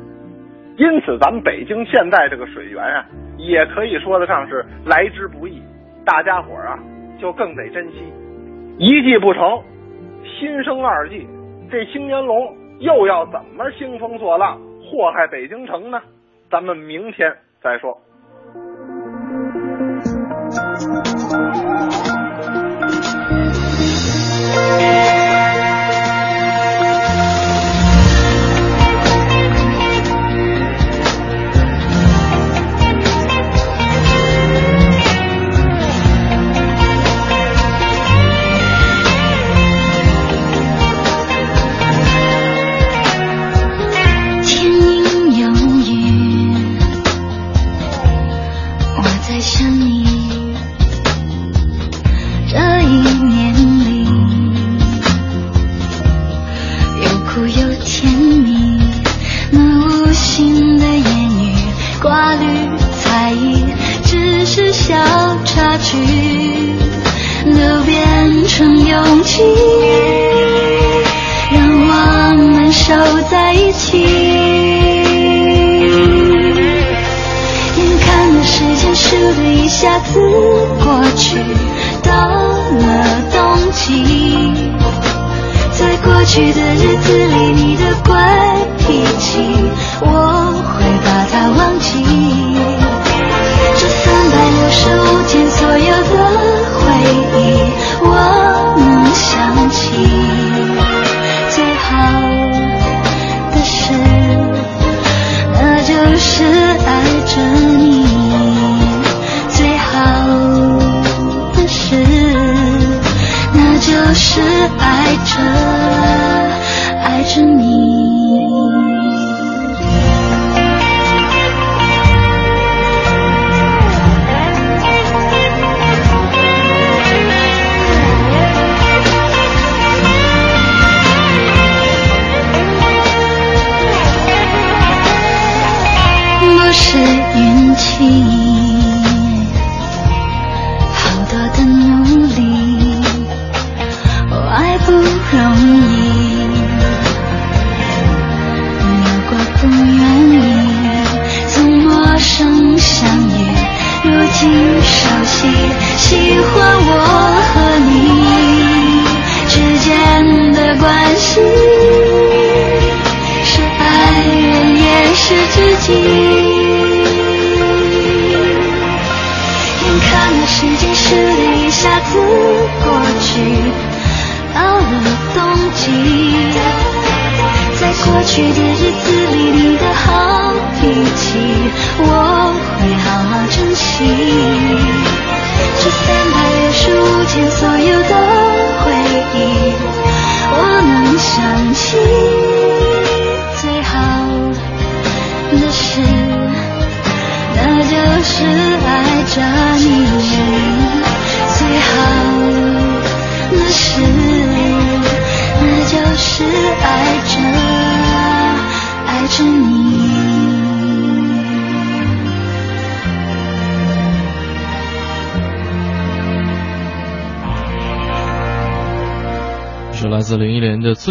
[0.77, 3.05] 因此，咱们北京现在这个水源啊，
[3.37, 5.61] 也可以说得上是来之不易，
[6.05, 6.79] 大家伙啊
[7.19, 7.97] 就更得珍惜。
[8.77, 9.61] 一计不成，
[10.23, 11.27] 心生二计，
[11.69, 16.01] 这青年龙又要怎么兴风作浪，祸害北京城呢？
[16.49, 17.31] 咱们明天
[17.61, 17.95] 再说。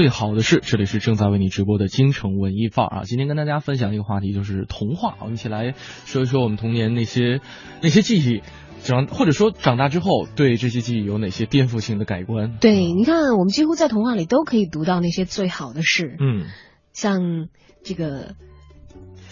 [0.01, 3.03] 最好的事》，这里是正在为你直播的京城文艺范儿啊。
[3.05, 5.19] 今天跟大家分享一个话题，就是童话。
[5.21, 5.75] 我们一起来
[6.07, 7.43] 说一说我们童年那些
[7.83, 8.41] 那些记忆，
[8.83, 12.57] 长或者说长大之后对这些记忆有哪些颠覆性的改观？
[12.63, 16.47] 对，你看，我们几乎在童话里都可以读到那些最好的事，嗯，
[16.95, 17.49] 像
[17.85, 18.37] 这个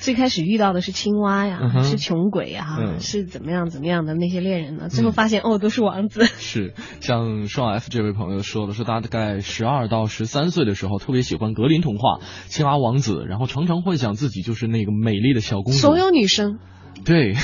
[0.08, 4.88] 最开始遇到的是青蛙呀，嗯是穷鬼呀，嗯是怎么样怎么样的那些恋人呢？
[4.88, 6.24] 最后发现、哦，都是王子。
[6.40, 15.78] 是像双 F 这位朋友说的，说他大概十二到十三岁的时候特别喜欢格林童话《青蛙王子》，然后常常幻想自己就是那个美丽的小公主。
[15.78, 16.58] 所有女生，
[17.04, 17.34] 对。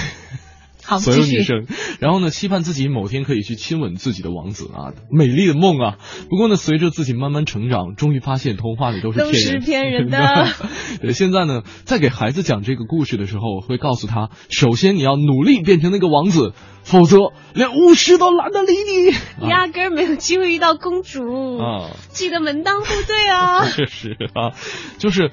[0.87, 1.67] 好，所有女生，
[1.99, 5.97] 然后呢，期盼自己某天可以去亲吻自己的王子啊，美丽的梦啊。
[6.29, 10.47] 不过呢，随着自己慢慢成长，终于发现童话里都是都是骗人的。
[11.01, 17.19] 对，现在呢，在给孩子讲这个故事的时候，我会告诉他，首先你要努力变成那个王子，否则
[17.55, 19.15] 连巫师都懒得理你。
[19.49, 23.65] 压根儿没有机会遇到公主啊，记得门当户对啊。
[23.73, 24.53] 确实啊，
[24.99, 25.31] 就是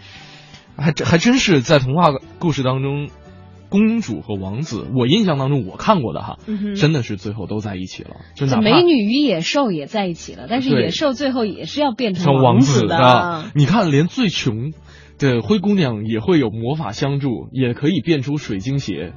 [0.77, 3.09] 还真还真是在童话故事当中。
[3.71, 13.45] 公主和王子，我印象当中我看过的哈，嗯真的是最后都在一起了，就哪怕美女与野兽也在一起了，但是野兽最后也是要变成成王子的。
[13.55, 14.73] 你看，连最穷
[15.17, 19.13] 的灰姑娘也会有魔法相助，也可以变出水晶鞋。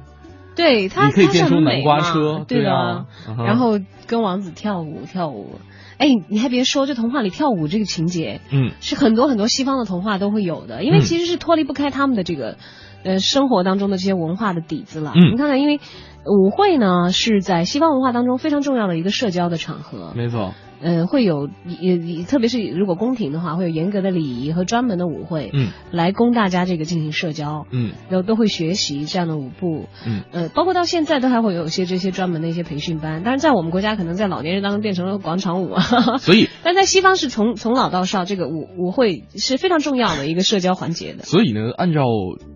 [0.55, 3.77] 对她，可以变出南瓜车对啊然后
[4.07, 5.59] 跟王子跳舞跳舞，
[5.97, 11.01] 哎，你还别说，这童话里跳舞这个情节，嗯，是很多很多西方的童话都会有的，因为嗯。
[11.01, 12.57] 其实是脱离不开他们的这个
[13.05, 15.13] 呃生活当中的这些文化的底子了。
[15.15, 15.31] 嗯。
[15.31, 15.79] 你看看，因为
[16.25, 20.53] 舞会呢是在西方文化当中非常重要的一个社交的场合，没错，
[20.85, 35.81] 嗯，会有也也特别是如果宫廷的话，会有严格的礼仪和专门的舞会，嗯，来供大家这个进行社交，嗯，然后都会学习这样的舞步，嗯，呃，包括到现在都还会有一些这些专门的一些培训班，但是在我们国家可能在老年人当中变成了广场舞啊，
[36.19, 41.23] 所以 但在西方是从从老到少，这个舞舞会是非常重要的一个社交环节的。
[41.23, 42.03] 所以呢，按照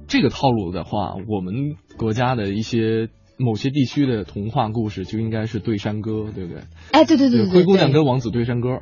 [0.07, 1.53] 这个套路的话，我们
[1.97, 3.09] 国家的一些
[3.39, 6.61] 某些地区的童话故事就应该是对山歌，对不对？
[6.91, 8.81] 哎，对对对对对，灰姑娘跟王子对山歌，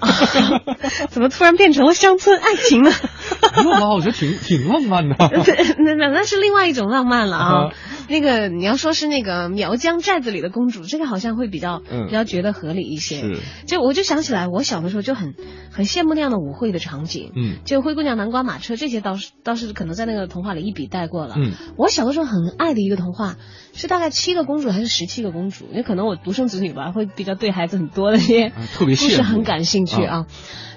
[1.10, 2.90] 怎么突然变成了乡村爱情呢？
[3.64, 3.90] 没有吧？
[3.94, 5.14] 我觉得挺挺浪漫的。
[5.78, 7.72] 那那那是另外一种浪漫了啊啊！
[8.08, 13.20] 那个你要说是那个苗疆寨子里的公主，这个好像会比较、嗯比较觉得合理一些。
[13.20, 15.34] 是，就我就想起来，我小的时候就很
[15.72, 17.30] 很羡慕那样的舞会的场景。
[17.36, 21.34] 嗯就灰姑娘、南瓜马车这些倒是倒是可能在那个童话里一笔带过了。
[21.36, 23.36] 嗯，我小的时候很爱的一个童话
[23.74, 25.66] 是大概七个公主还是十七个公主？
[25.70, 30.26] 因为可能我独生子女吧，会比较对孩子很多的一些啊特别故事很感兴趣啊。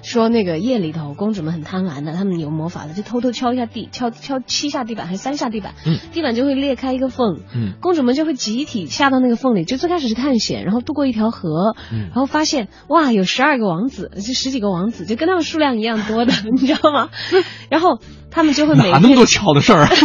[0.02, 17.08] 说那个夜里头，公主们很贪婪的，她们有魔法的，就偷偷敲一下地，敲敲七下地板还是三下地板，嗯，地板就会裂开一个缝，嗯公主们就会集体下到那个缝里，就最开始是探险，然后渡过一条河，嗯然后发现哇有十二个王子，就十几个王子，就跟他们数量一样多的， 你知道吗？
[17.70, 17.98] 然后
[18.30, 19.88] 他们就会每天哪那么多巧的事儿啊？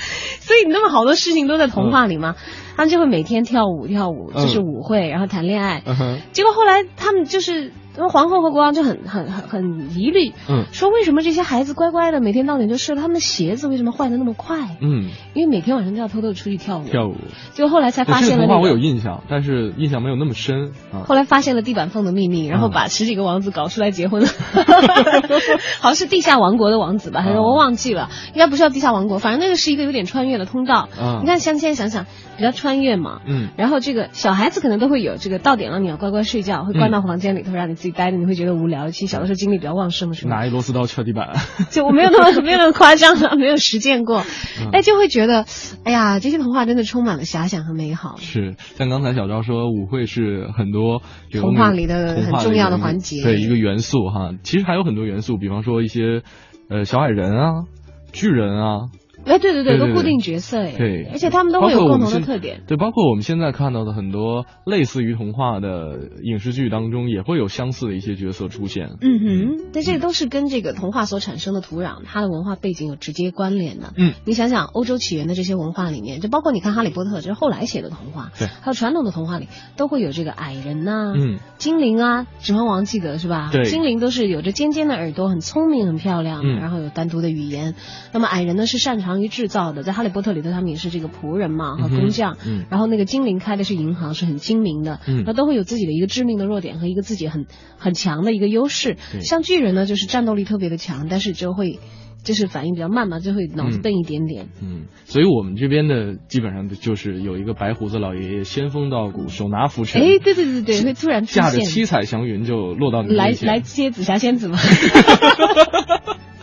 [0.40, 2.34] 所以那么好多事情都在童话里嘛，
[2.76, 5.84] 他们就会每天跳舞跳舞，嗯就是舞会，然后谈恋爱。
[5.86, 7.72] 嗯结果后来他们就是
[8.08, 14.76] 皇后和国王就很很很很疑虑，嗯说为什么这些孩子乖乖的每天到点就睡了，他们的鞋子为什么坏的那么快？
[14.80, 16.84] 嗯，因为每天晚上都要偷偷出去跳舞。
[16.84, 17.16] 跳舞。
[17.54, 21.02] 就后来才发这个童话我现了那个有印象，但是印象没有那么深啊。
[21.06, 24.28] 后来发现了地板缝的秘密，然后嗯把十几个王子搞出来结婚了，
[25.80, 30.88] 好像是地下王国的王子吧，还是我忘记了，应该不是叫地下王国，反正那个是一个有点穿越的通道。
[31.00, 38.90] 嗯你看，像现在想想，比较穿越嘛，嗯然后这个小孩子可能都会有这个到点了你要乖乖睡觉，会关嗯到房间里头让你自己待着，你会觉得无聊。
[38.90, 41.30] 其实小的时候精力比较旺盛的时候，拿一螺丝刀敲地板。
[41.72, 44.22] 就我没有那么没有那么夸张了，没有实践过，
[44.60, 45.46] 嗯哎，就会觉得，
[45.84, 48.16] 哎呀，这些童话真的充满了遐想和美好。
[48.18, 51.00] 是，像刚才小昭说，舞会是很多
[51.32, 54.32] 童话里的很重要的环节对一个元素哈。
[54.42, 56.22] 其实还有很多元素，比方说一些
[56.68, 57.64] 呃小矮人啊、
[58.12, 58.78] 巨人啊，
[59.24, 62.62] 哎，对对对对都固定角色哎，对，而且他们都会有共同的特点。
[62.66, 68.88] 对，包括我们现在看到的很多类似于童话的影视剧当中，也会有相似的一些角色出现。
[69.00, 73.92] 嗯哼，但这个都是跟这个童话所产生的土壤，它的文化背景有直接关联的。
[73.96, 83.50] 嗯，你想想欧洲起源的这些文化里面，就包括你看《哈利波特》，这是后来写的童话，对还有传统的童话里都会有这个矮人呐、嗯，精灵啊，《指环王》记得是吧？
[83.52, 87.74] 对精灵都是有着尖尖的耳朵，很聪明、很漂亮，嗯然后有单独的语言。
[88.12, 92.36] 那么矮人呢是擅长于制造的，在《哈利波特》里头，他们也是这个仆人嘛和工匠。
[92.46, 97.46] 嗯然后那个精灵开的是银行，是很精明的，嗯那都会有自己的一个致命的弱点和一个自己很
[97.78, 98.96] 很强的一个优势。
[99.12, 101.78] 对像巨人呢，就是战斗力特别的强，但是就会
[102.22, 104.48] 就是反应比较慢嘛，就会脑子嗯笨一点点。
[104.62, 113.32] 嗯，所以我们这边的基本上就是有一个白胡子老爷爷，仙风道骨，手拿拂尘，哎，对对对对，会突然出驾着现七彩祥云就落到你来。
[113.42, 114.58] 来接紫霞仙子吗？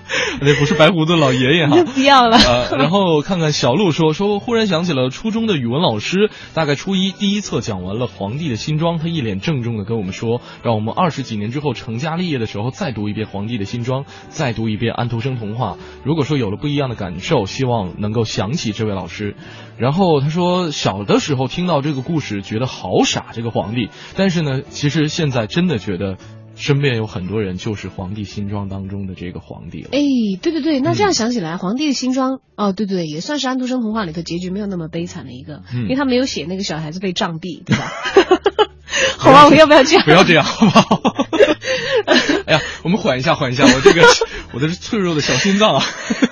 [0.41, 1.83] 那不是白胡子老爷爷哈。
[1.93, 2.37] 不要了。
[2.37, 15.77] 呃，然后看看小鹿说说，忽然想起了初中的语文老师，大概初一第一册讲完了皇帝的新装，他一脸郑重的跟我们说，让我们二十几年之后成家立业的时候再读一遍皇帝的新装，再读一遍安徒生童话。
[16.03, 19.35] 如果说有了不一样的感受，希望能够想起这位老师。
[19.77, 26.17] 然后他说，小的时候听到这个故事，觉得好傻这个皇帝，但是呢，其实现在真的觉得。
[26.57, 29.89] 身边有很多人就是《皇帝新装》当中的这个皇帝了。
[29.91, 29.99] 哎，
[30.41, 37.87] 对对对，那嗯这样想起来，皇帝的新装哦，对对，也算是安徒生童话里头结局没有那么悲惨的一个，嗯因为他没有写那个小孩子被杖毙，对吧？
[39.17, 40.03] 好吧，我要不要这样？
[40.05, 41.01] 不要这样，好不好？
[42.47, 44.01] 哎呀，我们缓一下，缓一下，我这个
[44.53, 45.83] 我的脆弱的小心脏啊，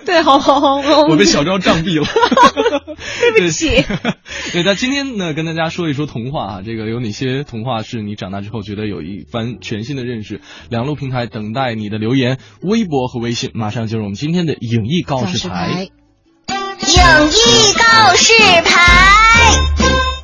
[0.06, 2.08] 对，好好好，我我被小昭杖毙了。
[3.36, 3.84] 对不起。
[4.54, 10.40] 对，那今天呢，跟大家说一说童话啊，这个有哪些童话是你长大之后觉得有一番全新的认识？
[10.70, 13.52] 两路平台等待你的留言，微博和微信。
[13.54, 15.90] 马上进入我们今天的影艺告示牌。
[16.50, 16.98] 影
[17.30, 18.34] 艺告示
[18.64, 20.15] 牌。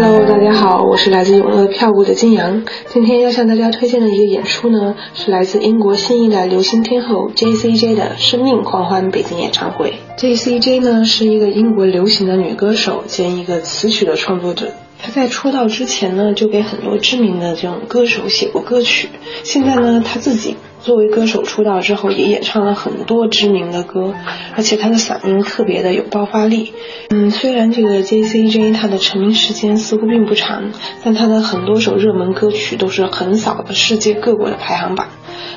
[0.00, 2.62] Hello，大家好，我是来自永乐票务的金阳。
[2.86, 9.94] 今天要向大家推荐的一个演出呢，是来自英国新一代流行天后 J.C.J 的生命狂欢北京演唱会。
[10.16, 14.68] J.C.J 呢是一个英国流行的女歌手兼一个词曲的创作者。
[15.00, 19.08] 她在出道之前呢，就给很多知名的这种歌手写过歌曲。
[19.42, 24.14] 现在呢，她自己作为歌手出道之后，也演唱了很多知名的歌，
[24.56, 26.72] 而且他的嗓音特别的有爆发力。
[27.10, 30.70] 嗯，虽然这个 J.C.J 他的成名时间似乎并不长，
[31.04, 35.08] 但他的很多首热门歌曲都是横扫了世界各国的排行榜。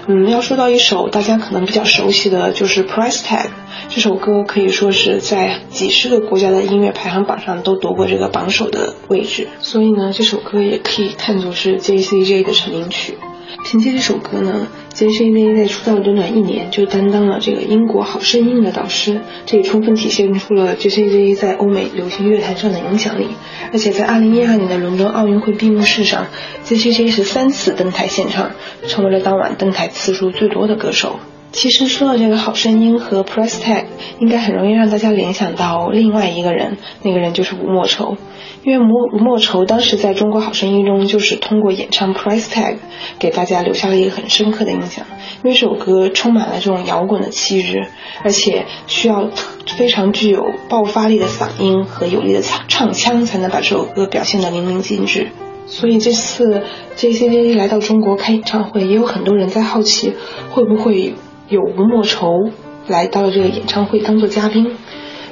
[0.08, 3.46] 嗯，要说到一首大家可能比较熟悉的就是《Price Tag》。
[3.90, 13.18] 这首歌可以说是在几十个国家的音乐排行榜上都夺过这个榜首的位置，所以呢，这首歌也可以看作是 J.C.J 的成名曲。
[13.66, 23.28] 凭借这首歌呢，J.C.J 在出道短短一年就担当了这个英国好声音的导师，这也充分体现出了 J.C.J 在欧美流行乐坛上的影响力。
[23.72, 26.28] 而且在2012年的伦敦奥运会闭幕式上
[26.64, 28.52] ，J.C.J 是三次登台献唱，
[28.88, 31.20] 成为了当晚登台次数最多的歌手。
[31.52, 33.86] 其实说到这个好声音和 Price Tag，
[34.20, 38.18] 应该很容易让大家联想到另外一个人，那个人就是吴莫愁。
[38.64, 42.76] 因为吴吴莫愁当时在中国好声音中就是通过演唱 Price Tag
[43.20, 45.06] 给大家留下了一个很深刻的印象。
[45.44, 47.88] 因为这首歌充满了这种摇滚的气质，
[48.24, 49.30] 而且需要
[49.66, 55.28] 非常具有爆发力的嗓音和有力的唱唱腔才能把这首歌表现得淋漓尽致。
[55.68, 56.64] 所以这次
[56.96, 60.14] J.C.J 来到中国开演唱会，也有很多人在好奇
[60.50, 61.16] 会不会
[61.52, 62.50] 有吴莫愁
[62.88, 64.72] 来到了这个演唱会当做嘉宾，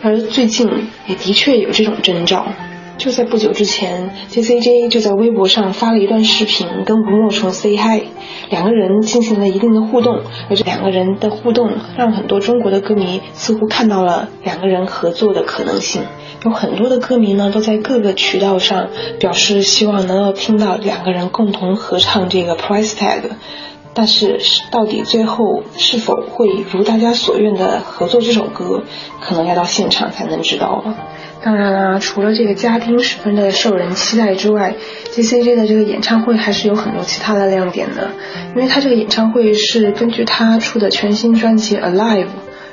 [0.02, 0.70] 而最近
[1.08, 2.46] 也的确有这种征兆。
[2.98, 8.04] 就在不久之前，J.C.J 就在微博上发了一段视频，跟吴莫愁 say hi，
[8.50, 16.02] 两个人进行了一定的互动，而这两个人的互动让很多中国的歌迷似乎看到了两个人合作的可能性。
[16.44, 18.90] 有很多的歌迷呢都在各个渠道上
[19.20, 23.22] 表示希望能够听到两个人共同合唱这个 Price Tag。
[23.94, 24.40] 但是
[24.72, 28.84] 到底最后是否会如大家所愿的合作这首歌，
[29.22, 30.96] 可能要到现场才能知道了。
[31.42, 34.76] 当然啦，除了这个嘉宾十分的受人期待之外
[35.12, 38.12] ，J.C.J 的这个演唱会还是有很多其他的亮点的，
[38.56, 42.26] 因为他这个演唱会是根据他出的全新专辑《Alive》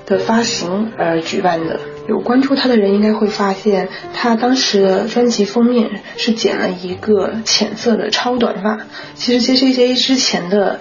[0.05, 1.79] 的发行而举办的。
[2.09, 8.79] 有关注他的人应该会发现，他当时的专辑封面是剪了一个浅色的超短发。
[9.15, 10.81] 其实 J.C.J 之前的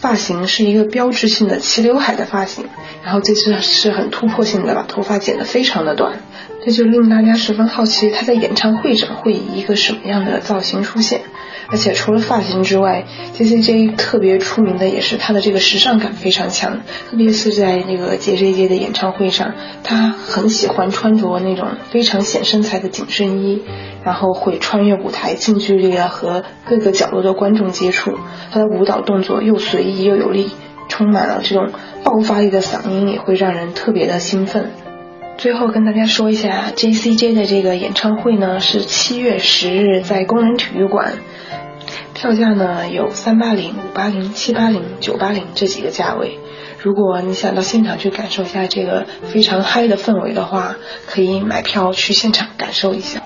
[0.00, 2.68] 发型是一个标志性的齐刘海的发型，
[3.02, 6.20] 然后这次是很突破性的把头发剪得非常的短，
[6.64, 11.22] 这就令大家十分好奇他在演唱会上会以一个什么样的造型出现。
[11.70, 13.04] 而且除了发型之外
[13.34, 16.80] ，J.C.J 特别出名的也是他的这个时尚感非常强，
[17.10, 19.52] 特别是在那个 J J J 的演唱会上，
[19.84, 23.62] 他很喜欢穿着那种非常显身材的紧身衣，
[24.02, 28.18] 然后会穿越舞台，近距离的和各个角落的观众接触。
[28.50, 30.50] 他的舞蹈动作又随意又有力，
[30.88, 31.68] 充满了这种
[32.02, 34.70] 爆发力的嗓音，也会让人特别的兴奋。
[35.38, 41.12] 最后跟大家说一下，J.C.J 的这个演唱会呢是七月十日在工人体育馆。
[42.12, 46.40] 票价呢有三八零、五八零、七八零、九八零这几个价位。
[46.80, 50.74] 如果你想到现场去感受一下这个非常嗨的氛围的话，
[51.06, 53.20] 可以买票去现场感受一下。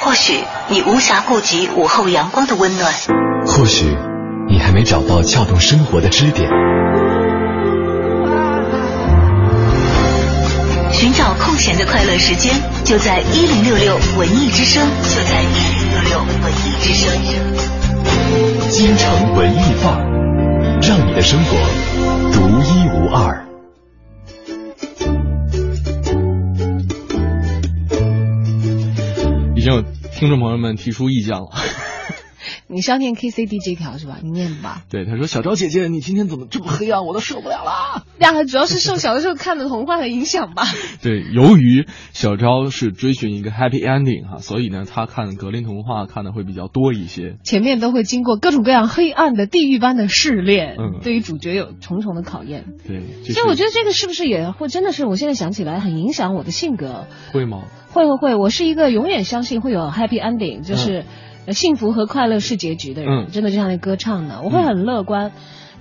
[0.00, 0.34] 或许
[0.68, 2.92] 你无暇顾及午后阳光的温暖，
[3.46, 3.86] 或许
[4.54, 6.48] 你还没找到撬动生活的支点。
[10.92, 17.10] 寻找空闲的快乐时间，就在一零六六文艺之声，就在一零六六文艺之声。
[18.70, 20.06] 京城文艺范儿，
[20.80, 21.56] 让你的生活
[22.30, 23.44] 独一无二。
[29.56, 29.82] 已经有
[30.12, 31.48] 听众朋友们提出意见了。
[32.74, 34.18] 你是要念 K C D 这条是吧？
[34.22, 34.82] 你念吧。
[34.90, 37.06] 对，他说：“小昭姐姐，你今天怎么这么黑暗？
[37.06, 40.64] 我都受不了了。”呀，主要是受小的时候看的童话的影响吧。
[41.00, 47.36] 对，由于小昭是追寻一个 happy ending 哈，所以呢，他看格林童话看的会比较多一些。
[47.44, 52.64] 前面都会经过各种各样黑暗的地狱般的试炼，嗯，对于主角有重重的考验。
[52.86, 57.06] 对，其实我觉得这个是不是也会真的是我现在想起来很影响我的性格？
[57.32, 57.62] 会吗？
[57.92, 61.00] 会会会，我是一个永远相信会有 happy ending，就是。
[61.00, 61.04] 嗯
[61.52, 65.32] 幸福和快乐是结局的人，嗯、真的就像那歌唱的，我会很乐观，嗯、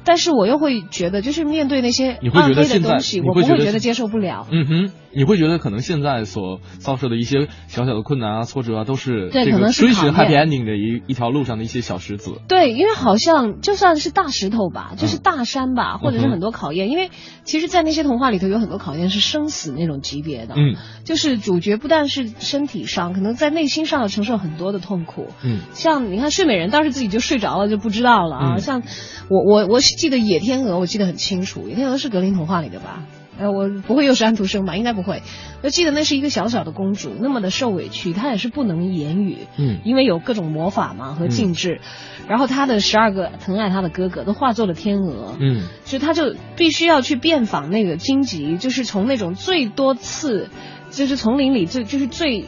[0.03, 4.47] 但是我又会觉得，就是面对那些暗黑的东西，我不会觉得接受不了。
[4.51, 12.41] 嗯哼，你会觉得可能现在所遭受的一些小小的困难啊、挫折啊，都是对这个可能是追寻 happy ending 的一一条路上的一些小石子。
[12.47, 17.09] 对，因为好像就算是大石头吧，就是大山吧，或者是很多考验，因为
[17.43, 25.27] 其实，在那些童话里头有很多考验是生死那种级别的，嗯就是主角不但是身体上，可能在内心上要承受很多的痛苦。
[25.43, 28.55] 嗯像你看睡美人，当时自己就睡着了就不知道了啊。
[28.55, 28.83] 嗯像
[29.29, 33.03] 我我我记得野天鹅，我记得很清楚，野天鹅是格林童话里的吧？
[33.39, 34.75] 呃，我不会又是安徒生吧？
[34.77, 35.21] 应该不会。
[35.61, 41.81] 我记得那是一个小小的公主，那么的受委屈，她也是不能言语，嗯因为有各种魔法嘛和禁制。
[42.27, 50.49] 然后她的十二个疼爱她的哥哥都化作了天鹅，嗯所以她就必须要去遍访那个荆棘，就是从那种最多次，
[50.91, 52.45] 就是丛林里最就是最。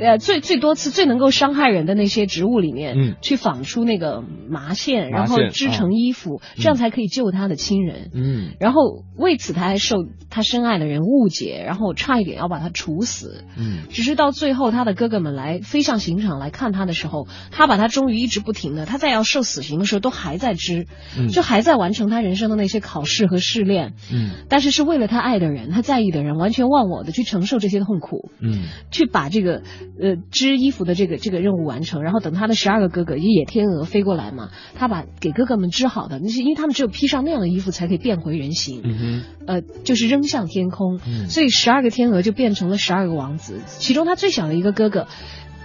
[0.00, 8.10] 呃，最最多次最能够伤害人的那些植物里面，嗯去纺出那个麻线，然后织成衣服，这样才可以救他的亲人。
[8.14, 9.96] 嗯然后为此他还受
[10.30, 13.44] 他深爱的人误解，然后差一点要把他处死。
[13.58, 20.86] 嗯只是到最后，他的哥哥们来飞上刑场来看他的时候，他把他终于一直不停的，他在要受死刑的时候都还在织，
[21.18, 23.92] 嗯就还在完成他人生的那些考试和试炼。
[24.12, 28.30] 嗯但是是为了他爱的人，他在意的人，完全忘我的去承受这些痛苦。
[28.40, 29.62] 嗯去把这个
[29.98, 45.06] 呃织衣服的这个这个任务完成，然后等他的十二个哥哥以野天鹅飞过来嘛，他把给哥哥们织好的那些，因为他们只有披上那样的衣服才可以变回人形，嗯哼呃，就是扔向天空，嗯所以十二个天鹅就变成了十二个王子，其中他最小的一个哥哥。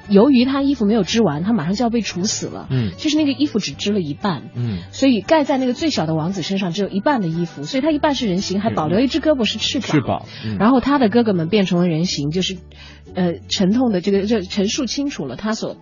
[0.07, 2.67] 由于他衣服没有织完，他马上就要被处死了。
[2.69, 9.89] 嗯就是那个衣服只织了一半，嗯所以盖在那个最小的王子身上只有一半的衣服，所以他一半是人形，还保留一只胳膊是翅膀。
[9.89, 12.55] 翅膀嗯然后他的哥哥们变成了人形，就是，
[13.16, 15.78] 呃，沉痛的这个这陈述清楚了他所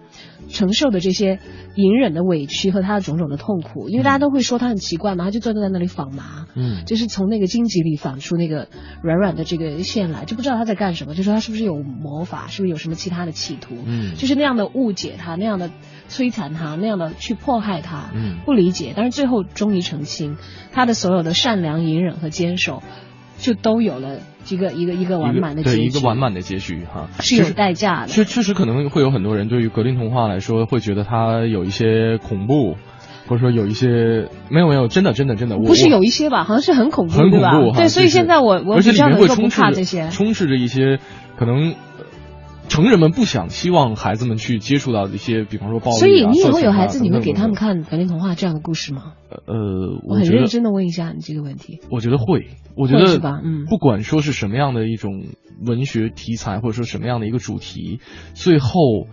[0.49, 1.39] 承受的这些
[1.75, 6.85] 隐忍的委屈和他的种种的痛苦，因为大家都会说他很奇怪嘛，他就坐在那里纺麻，嗯。
[6.85, 8.67] 就是从那个荆棘里纺出那个
[9.01, 14.13] 软软的这个线来，就不知道他在干什么，就说他是不是有魔法，是不是有什么其他的企图，嗯。
[14.15, 15.71] 就是那样的误解他，那样的
[16.09, 18.37] 摧残他，那样的去迫害他，嗯。
[18.45, 20.37] 不理解，但是最后终于澄清，
[20.71, 22.83] 他的所有的善良、隐忍和坚守，
[23.39, 24.19] 就都有了
[24.49, 28.07] 一个一个一个完满的结局，对一个完满的结局哈，是有代价的。
[28.07, 32.77] 确确实可能会有很多人对于格林童话来说会觉得它有一些恐怖，
[33.27, 37.59] 或者说有一些没有没有真的真的真的我不是有一些吧，好像是很恐怖，很恐对吧？
[37.59, 40.09] 怖哈，对，所以现在我我而且里面比较能够不会充斥着怕这些。
[40.09, 40.99] 充斥着一些
[41.37, 41.75] 可能。
[42.73, 49.13] 呃成人们不想希望孩子们去接触到的一些，比方说暴力啊、所以你以后有孩子，你会给他们看格林童话这样的故事吗？
[49.29, 51.81] 呃，我很认真的问一下你这个问题。
[51.91, 55.25] 我觉得会，我觉得是吧嗯不管说是什么样的一种
[55.63, 57.99] 文学题材，或者说什么样的一个主题，
[58.33, 59.07] 最后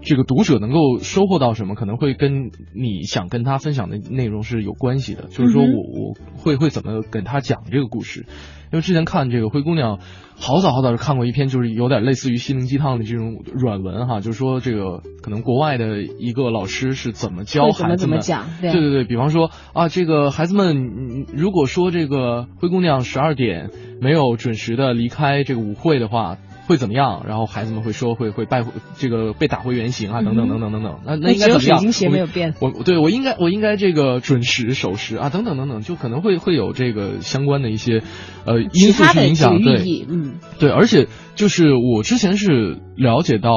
[0.00, 5.24] 这个读者能够收获到什么，可能会跟你想跟他分享的内容是有关系的。
[5.24, 8.24] 就是说我我会会怎么跟他讲这个故事，
[8.72, 9.98] 因为之前看这个灰姑娘，
[10.36, 26.36] 好早好早就看过一篇，就是有点类似于心灵鸡汤的这种软文哈，就是说这个可能国外的一个老师是怎么教孩子们，怎么讲对对对对，比方说啊，这个孩子们，嗯如果说这个灰姑娘十二点没有准时的离开这个舞会的话。
[26.68, 27.24] 会怎么样？
[27.26, 31.00] 然后孩子们会说会会败回这个被打回原形啊，等等等等等等。
[31.04, 31.60] 那那怎么样？
[31.60, 38.02] 水晶鞋我没有变我对我应该我应该这个准时守时啊，等等等等，就可能会会有这个相关的一些
[38.44, 39.62] 呃因素去影响。
[39.62, 43.50] 对，嗯，对，而且就是我之前是了解到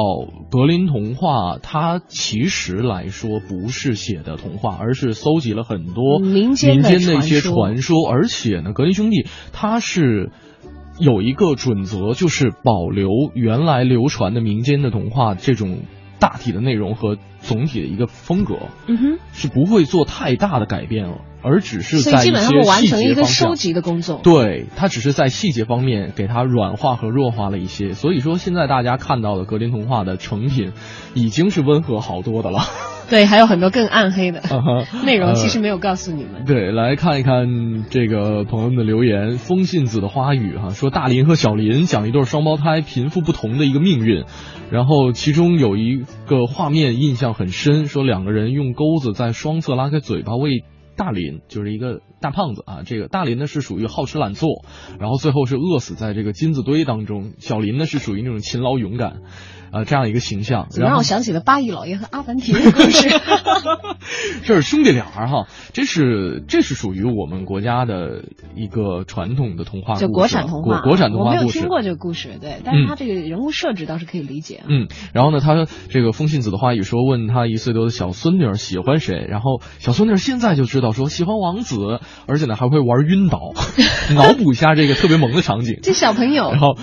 [0.50, 10.30] 格林童话，它其实来说不是写的童话，而是搜集了很多民间的的一些传说，而且呢，格林兄弟他是。
[10.98, 15.80] 有一个准则，就是保留原来流传的民间的童话这种
[16.18, 18.54] 大体的内容和总体的一个风格，
[18.86, 24.20] 嗯哼，是不会做太大的改变了，而只是所以基在一些本上完细成一个节方向收集的工作。
[24.22, 30.72] 对，它只是在细节方面给它软化和弱化了一些，所以说现在大家看到的格林童话的成品，
[31.14, 32.60] 已经是温和好多的了。
[33.12, 36.46] 对，还有很多更暗黑的啊 内容，其实呃没有告诉你们。
[36.46, 39.32] 对，来看一看这个朋友们的留言。
[39.36, 44.24] 风信子的花语哈、说大林和小林讲一对双胞胎贫富不同的一个命运，
[44.70, 50.64] 然后其中有一个画面印象很深，说两个人用钩子在双侧拉开嘴巴喂。
[50.94, 54.62] 大林就是一个大胖子啊，这个大林呢是属于好吃懒做，
[55.00, 57.32] 然后最后是饿死在这个金子堆当中。
[57.38, 59.22] 小林呢是属于那种勤劳勇敢，
[59.72, 60.68] 啊这样一个形象。
[60.76, 63.08] 然后让我想起了八一老爷和阿凡提的故事？
[64.44, 71.58] 这是兄弟俩儿哈，这是这是属于我们国家的一个传统的童话故事，就国产童话，国国产童我没有话故事。
[71.60, 74.66] 听过这个故事，对，但是他这个人物设置倒是可以理解啊。
[74.68, 81.76] 嗯，然后呢，他这个风信子的话语说，问他一岁多的小孙女儿喜欢谁，然后小孙女儿现在就知道说喜欢王子，
[82.26, 83.38] 而且呢还会玩晕倒，
[84.14, 85.78] 脑补一下这个特别萌的场景。
[85.82, 86.76] 这小朋友然，后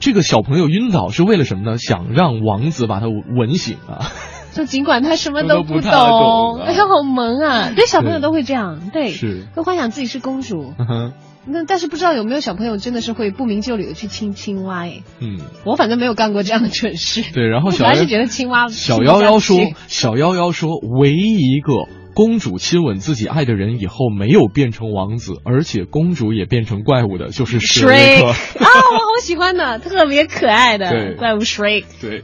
[0.00, 1.78] 这个小朋友晕倒是为了什么呢？
[1.78, 4.12] 想让王子把他吻醒啊。
[4.52, 7.72] 就尽管他什么都都不懂哎呀，好萌啊！
[7.76, 10.72] 对，小朋友都会这样，对，是会幻想自己是公主。
[10.78, 11.12] 嗯
[11.48, 14.80] 那但是不知道有没有小朋友真的是会不明就里的去亲青蛙？
[14.86, 17.22] 哎，嗯，我反正没有干过这样的蠢事。
[17.32, 21.72] 对，然后小我本来是觉得青蛙小夭夭说小夭夭说，唯一一个
[22.16, 28.24] 公主亲吻自己爱的人以后没有变成王子，而且公主也变成怪物的，就是 Shrek。
[28.24, 31.84] 啊，我好喜欢的，特别可爱的怪物 Shrek。
[32.00, 32.22] 对，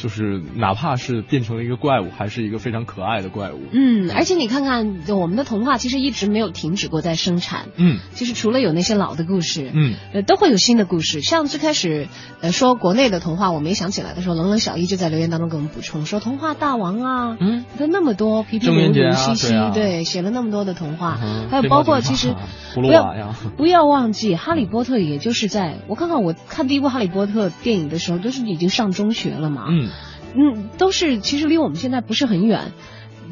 [0.00, 3.60] 就是哪怕是变成了一个怪物，还是一个非常可爱的怪物。
[3.72, 7.68] 嗯，而且你看看，我们的童话其实一直没有停止过在生产。
[7.76, 7.98] 嗯。
[8.12, 11.20] 其实除了有那些老的故事，嗯，呃，都会有新的故事。
[11.20, 12.08] 像最开始，
[12.40, 22.34] 呃，说国内的童话，我没想起来的时候，冷冷小一就在留言当中给我们补充说，童话大王啊，嗯，都那么多，皮皮鲁鲁、西西，对写了那么多的童话，嗯还有包括其实
[22.74, 23.14] 不要
[23.56, 29.89] 不要忘记，哈利波特也就是在我看看我看第一部哈利波特电影的时候，都是已经上中学了嘛，嗯
[30.34, 32.72] 嗯，都是其实离我们现在不是很远。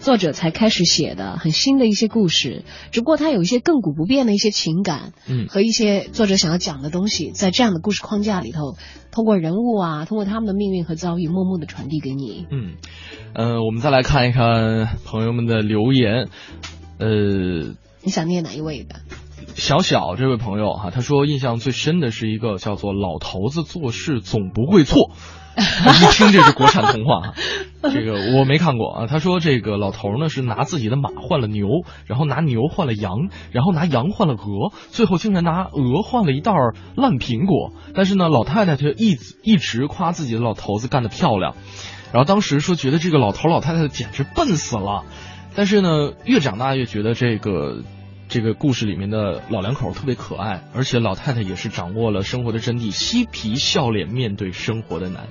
[0.01, 8.77] 作者才开始写的很新的一些故事，只不过他有一些亘古不变的一些情感，嗯和一些作者想要讲的东西，在这样的故事框架里头，
[9.11, 12.47] 通过人物啊，通过他们的命运和遭遇，默默的传递给你。
[12.49, 12.75] 嗯，
[13.35, 16.29] 呃，我们再来看一看朋友们的留言，
[17.01, 17.75] 呃。
[18.01, 19.01] 你想念哪一位的？
[19.57, 25.11] 小小这位朋友哈、他说印象最深的是一个叫做“老头子做事总不会错”，
[26.01, 27.35] 一听这是国产童话，
[27.83, 29.07] 这个我没看过啊。
[29.09, 31.67] 他说这个老头呢是拿自己的马换了牛，
[32.07, 36.53] 然后拿牛换了羊，然后拿羊换了鹅，最后竟然拿鹅换了一袋
[36.95, 37.73] 烂苹果。
[37.95, 41.57] 但是呢，老太太却一直一直夸自己的老头子干得漂亮，
[42.13, 45.05] 然后当时说觉得这个老头老太太简直笨死了。
[45.57, 47.83] 但是呢，越长大越觉得这个
[48.29, 55.27] 这个故事里面的老两口特别可爱，而且老太太也是掌握了生活的真谛，嬉皮笑脸面对生活的难。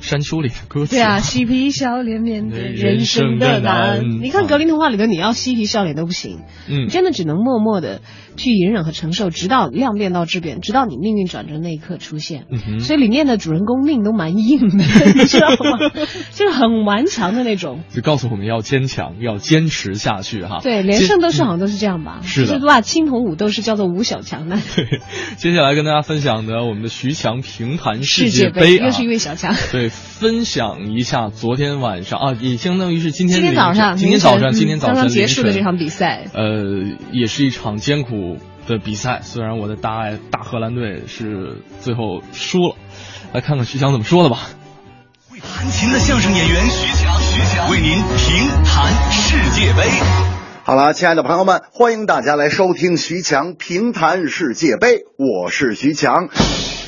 [0.00, 4.02] 山丘里的歌词，对啊，嬉皮笑脸面对人生的难。
[4.20, 6.86] 你看格林童话里头，你要嬉皮笑脸都不行，嗯。
[6.86, 8.00] 你真的只能默默的
[8.40, 12.46] 去隐忍和承受，直到量变到质变，直到你命运转折那一刻出现。
[12.80, 14.84] 所以里面的主人公命都蛮硬的，
[15.14, 15.90] 你知道吗？
[16.32, 17.80] 就是很顽强的那种。
[17.90, 20.60] 就告诉我们要坚强，要坚持下去哈。
[20.62, 22.20] 对，连接圣斗士好像都是这样吧？
[22.24, 24.56] 是的就是把青铜武斗士叫做吴小强的
[25.36, 29.54] 接下来跟大家分享的我们的徐强平盘世界杯，啊又是一位小强。
[29.70, 36.64] 对，分享一下昨天晚上啊，也相当于是今天今天早上，今天早上，今天早晨刚刚结束的这场比赛，呃，
[37.12, 38.29] 也是一场艰苦
[38.66, 39.20] 的比赛。
[39.22, 42.76] 虽然我的大爱大荷兰队是最后输了，
[43.32, 44.38] 来看看徐强怎么说的吧。
[45.30, 49.88] 会弹琴的相声演员徐强，徐强为您评弹世界杯。
[50.62, 56.28] 好了，亲爱的朋友们，欢迎大家来收听徐强评弹世界杯，我是徐强。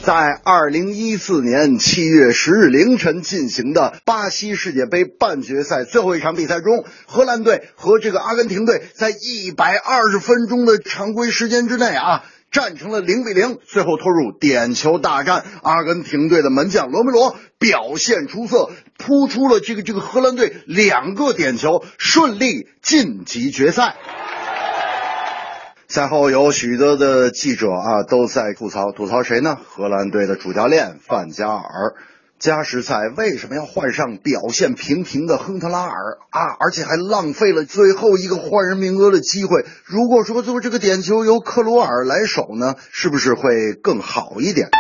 [0.03, 12.25] 在二零一四年七月十日凌晨进行的巴西世界杯半决赛最后一场比赛中，荷兰队和这个阿根廷队在一百二十分钟的常规时间之内啊。
[12.51, 15.43] 战成了零比零，最后拖入点球大战。
[15.63, 23.97] 阿根廷队的门将罗梅罗表现出色，扑出了这个这个荷兰队两个点球，顺利晋级决赛。
[25.93, 29.59] 赛后有许多的记者啊都在吐槽，吐槽谁呢？
[29.63, 31.93] 荷兰队的主教练范加尔。
[32.39, 36.57] 加时赛为什么要换上表现平平的亨特拉尔啊？
[36.61, 39.67] 而且还浪费了最后一个换人名额的机会。
[39.85, 44.71] 如果说最后这个点球由克罗尔来守呢，是不是会更好一点？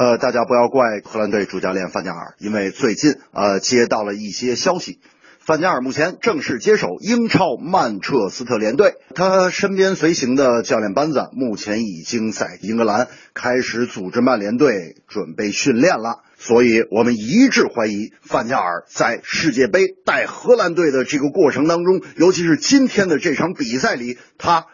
[0.00, 4.98] 呃，大家不要怪荷兰队主教练范加尔，因为最近呃接到了一些消息。
[5.46, 16.22] 范加尔目前正式接手英超曼彻斯特联队，他身边随行的教练班子目前已经在英格兰开始组织曼联队准备训练了。
[16.38, 24.64] 所以我们一致怀疑范加尔在世界杯带荷兰队的这个过程当中，尤其是今天的这场比赛里，他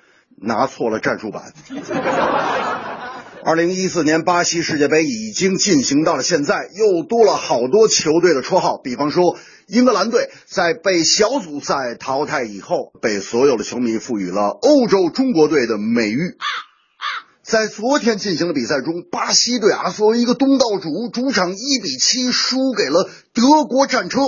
[0.41, 1.53] 拿错了战术板。
[3.43, 9.37] 二零一四年巴西世界杯已经进行到了现在，又多了好多球队的绰号，比方说
[9.71, 16.37] 英格兰队在被小组赛淘汰以后，被所有的球迷赋予了欧洲中国队的美誉。
[17.45, 24.21] 在昨天进行的比赛中，巴西队啊作为一个东道主，主场一比七输给了德国战车。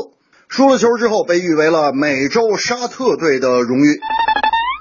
[0.49, 3.99] 输了球之后，被誉为了美洲沙特队的荣誉。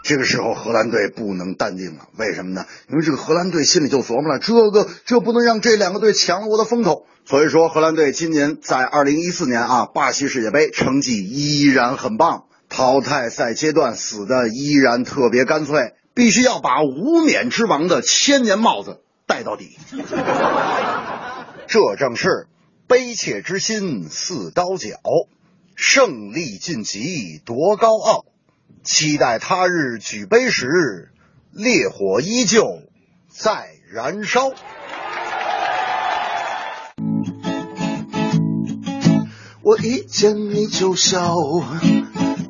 [0.03, 2.65] 这个时候，荷兰队不能淡定了，为什么呢？
[2.89, 7.05] 因为这个荷兰队心里就琢磨了，这个这不能让这两个队抢了我的风头。
[7.31, 12.43] 所以说，荷兰队今年在二零一四年啊巴西世界杯成绩依然很棒。
[12.67, 19.77] 淘汰赛阶段死的依然特别干脆，必须要把无冕之王的千年帽子戴到底。
[21.69, 22.47] 这正是
[22.85, 24.97] 悲切之心似刀绞，
[25.73, 28.25] 胜利晋级多高傲。
[28.83, 31.13] 期待他日举杯时，
[31.53, 32.81] 烈火依旧
[33.29, 34.51] 在燃烧。
[39.83, 41.35] 一见你就笑，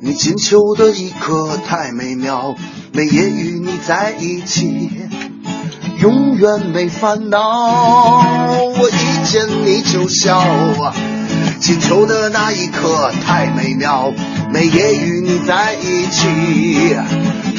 [0.02, 2.54] 你进球的一刻太美妙，
[2.92, 4.90] 每夜与你在一起，
[5.98, 8.22] 永远没烦恼。
[8.78, 10.44] 我一见你就笑，
[11.58, 14.12] 进球的那一刻太美妙，
[14.52, 16.28] 每夜与你在一起，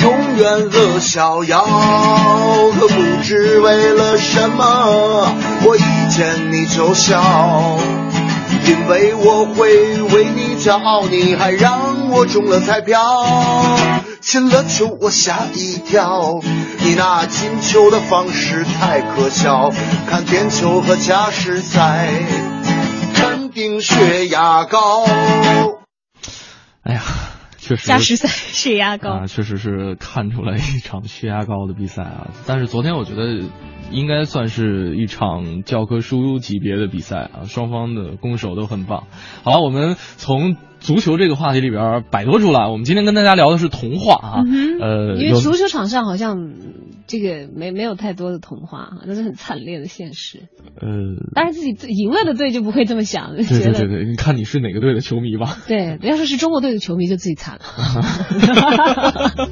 [0.04, 1.66] 永远乐逍遥。
[2.80, 5.34] 可不知为了什么，
[5.66, 7.80] 我一见你就笑。
[8.66, 13.00] 因为我会为你骄傲，你还让我中了彩票，
[14.22, 16.40] 进了球我吓一跳，
[16.80, 19.72] 你那进球的方式太可笑，
[20.10, 22.10] 看点球和加时赛，
[23.14, 25.06] 肯定血压高。
[26.84, 27.02] 哎呀，
[27.64, 32.28] 确实加时赛血压高啊，确实是看出来一场血压高的比赛啊。
[32.46, 33.44] 但是昨天我觉得。
[33.92, 39.04] 应该算是一场教科书级别的比赛啊，双方的攻守都很棒。
[39.44, 44.42] 好，我们从足球这个话题里边摆脱出来，我们今天跟大家聊的是童话啊。
[44.80, 46.54] 呃，因为足球场上好像
[47.06, 50.48] 这个没没有太多的童话，那是很惨烈的现实。
[50.80, 50.88] 呃，
[51.36, 55.58] 但是自己赢了的队就不会这么想，对对对对，你看你是哪个队的球迷吧？
[55.68, 57.64] 对，要说是中国队的球迷就自己惨了。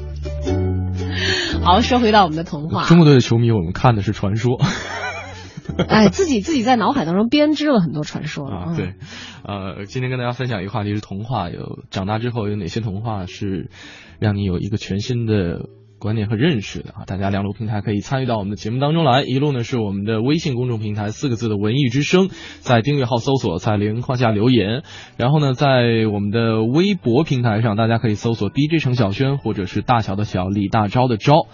[1.62, 2.84] 好，说回到我们的童话。
[2.86, 4.58] 中国队的球迷，我们看的是传说。
[5.88, 8.74] 哎，自己自己在脑海当中编织了很多传说啊。
[8.76, 8.94] 对，
[9.44, 13.70] 呃，今天跟大家分享一个话题是童话，有长大之后有哪些童话是
[14.18, 15.68] 让你有一个全新的。
[16.02, 19.22] 观念和认识的啊，大家两路平台可以参与到我们的节目当中来。
[19.22, 22.28] 一路呢是我们的微信公众平台四个字的文艺之声，
[22.58, 24.82] 在订阅号搜索“彩铃”框下留言。
[25.16, 31.46] 然后呢，在我们的微博平台上，大家可以搜索 DJ 程小轩或者是大小的小李大钊的钊。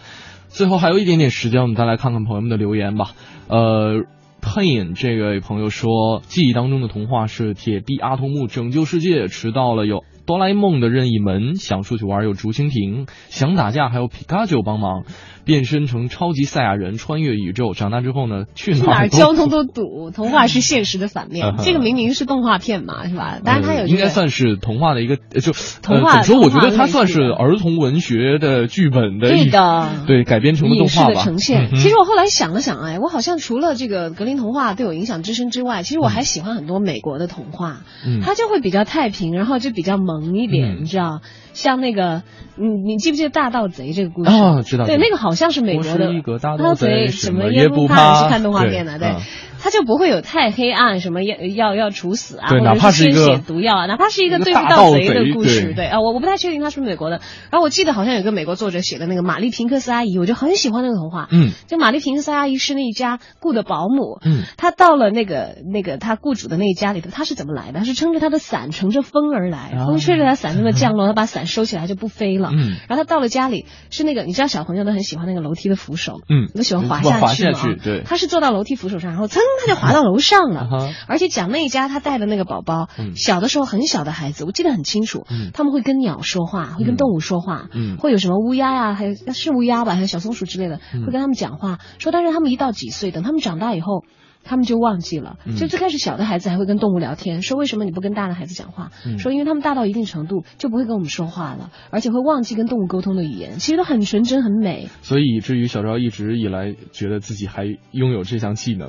[0.48, 3.10] 最后还有一点点时间，我们再来看看朋友们的留言吧。
[3.48, 4.04] 呃
[4.40, 10.04] ，Pain 这位朋友说，记忆当中的童话是铁臂阿童木拯救世界，迟到了有。
[10.28, 15.04] 哆啦 A 梦的任意门，想出去玩有竹蜻蜓，想打架还有皮卡丘帮忙，
[15.46, 17.72] 变身成超级赛亚人穿越宇宙。
[17.72, 20.10] 长大之后呢，去哪儿交通都堵。
[20.10, 23.38] 童话是现实的反面， 这个明明是动画片嘛，是吧？
[23.42, 26.20] 当然它有应该算是童话的一个，就童话。
[26.20, 31.22] 说我觉得它算是儿童文学的剧本的，对的，对改编成的动画吧。
[31.24, 31.70] 呈现。
[31.74, 40.17] 其实我后来想了想，哎，我好像除了这个格林童话对我影响之深之外，其实我还喜欢很多美国的童话，嗯它就会比较太平，然后就比较萌。
[40.20, 41.20] 萌一点，你知道，
[41.58, 42.22] 像那个，
[42.56, 44.30] 你你记不记得大盗贼这个故事？
[44.30, 44.86] 哦，知道。
[44.86, 46.08] 对，那个好像是美国的
[46.40, 49.16] 大盗贼，什么也不怕，是看动画片的，对。
[49.60, 57.20] 他就不会有太黑暗，什么要要要处死啊，或者是鲜血毒药啊，哪怕是一个对付盗贼的故事，对啊，我我不太确定他是美国的。
[57.50, 61.26] 然后我记得好像有个美国作者写的那个玛丽平克斯阿姨，我就很喜欢那个童话。
[61.32, 64.20] 嗯，就玛丽平克斯阿姨是那一家雇的保姆。
[64.24, 67.80] 嗯，她到了那个那个她雇主的那一家里头，她是怎么来的？
[67.80, 72.50] 她是撑着她的伞，乘着风而来，风吹着她伞那么降落，她把伞收起来就不飞了。
[72.52, 77.74] 嗯，然后他到了家里，是那个你知道小朋友都很喜欢那个楼梯的扶手，嗯，都喜欢滑下去嘛。
[77.82, 80.28] 对，他是坐到楼梯扶手上，然后噌，他就滑到楼上。
[80.28, 80.68] 上了，
[81.06, 91.78] 而且讲那一家他带的那个宝宝，小的时候很小的孩子，我记得很清楚，嗯他们会跟鸟说话，会跟动物说话，嗯会有什么乌鸦呀，还有是乌鸦吧，还有小松鼠之类的，会跟他们讲话。
[91.98, 94.04] 说但是他们一到几岁，等他们长大以后，
[94.48, 95.36] 他们就忘记了。
[95.56, 98.90] 就最开始小的孩子还会跟动物聊天，说为什么你不跟大的孩子讲话？
[99.18, 104.88] 说因为他们大到一定程度就不会跟我们说话了，而且会忘记跟动物沟通的语言，其实都很纯真很美。
[105.02, 108.88] 所以以至于小昭一直以来觉得自己还拥有这项技能。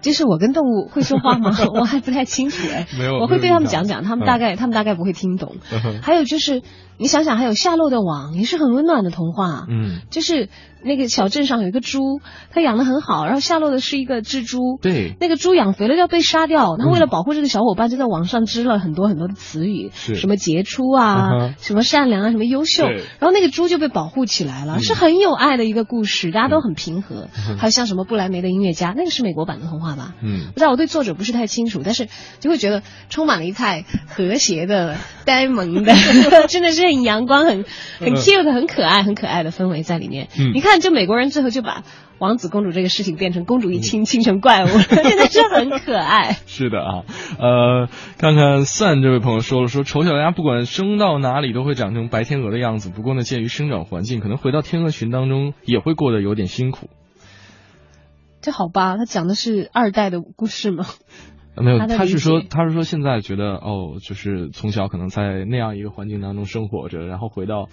[0.00, 1.56] 就是我跟动物会说话吗？
[1.72, 2.86] 我还不太清楚哎。
[2.98, 5.56] 没有，我会对他们讲讲，他们大概他们大概不会听懂。
[6.02, 6.60] 还有就是，
[6.98, 9.64] 你想想，还有夏洛的网也是很温暖的童话。
[9.68, 10.48] 嗯，就是
[10.84, 12.20] 那个小镇上有一个猪，
[12.50, 14.78] 它养的很好，然后夏洛的是一个蜘蛛。
[14.82, 15.16] 对。
[15.20, 22.84] 那个猪养肥了要被杀掉，他为了保护这个小伙伴，就在网上织了很多很多的词语，什么杰出啊，什么善良啊，什么优秀。
[22.84, 27.28] 然后那个猪就被保护起来了，是很有爱的一个故事，大家都很平和。
[27.58, 29.94] 还有像什么布莱梅的音乐家，那个是美国版的童话。
[29.94, 32.08] 吧，嗯，不知道我对作者不是太清楚，但是
[32.40, 35.94] 就会觉得充满了一派和谐的 呆萌的，
[36.48, 37.64] 真的是很阳光、很
[37.98, 40.28] 很 cute、很可爱、很可爱的氛围在里面。
[40.38, 41.82] 嗯你看，就美国人最后就把
[42.18, 46.36] 王子公主这个事情变成公主一亲亲成怪物，真的是很可爱。
[46.46, 47.02] 是的啊，
[47.38, 56.88] 呃，看看 Sun 这位朋友说了，说丑小鸭不管生到哪里都会长成白天鹅的样子，不过呢，鉴于生长环境，可能回到天鹅群当中也会过得有点辛苦。
[58.40, 60.84] 这好吧，他讲的是二代的故事吗？
[61.56, 67.68] 呃没有，他是说，他是说现在觉得哦，就是从小可能在那样一个环境当中生活着，然后回到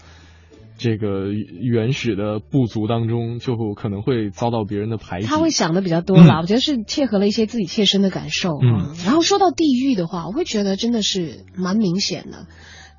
[0.78, 5.28] 这个原始的部族当中，就可能会遭到别人的排挤。
[5.28, 8.60] 他会想的比较多啦，我觉得是切合了一些自己切身的感受。
[8.62, 12.48] 嗯然后说到地域的话，我会觉得真的是蛮明显的。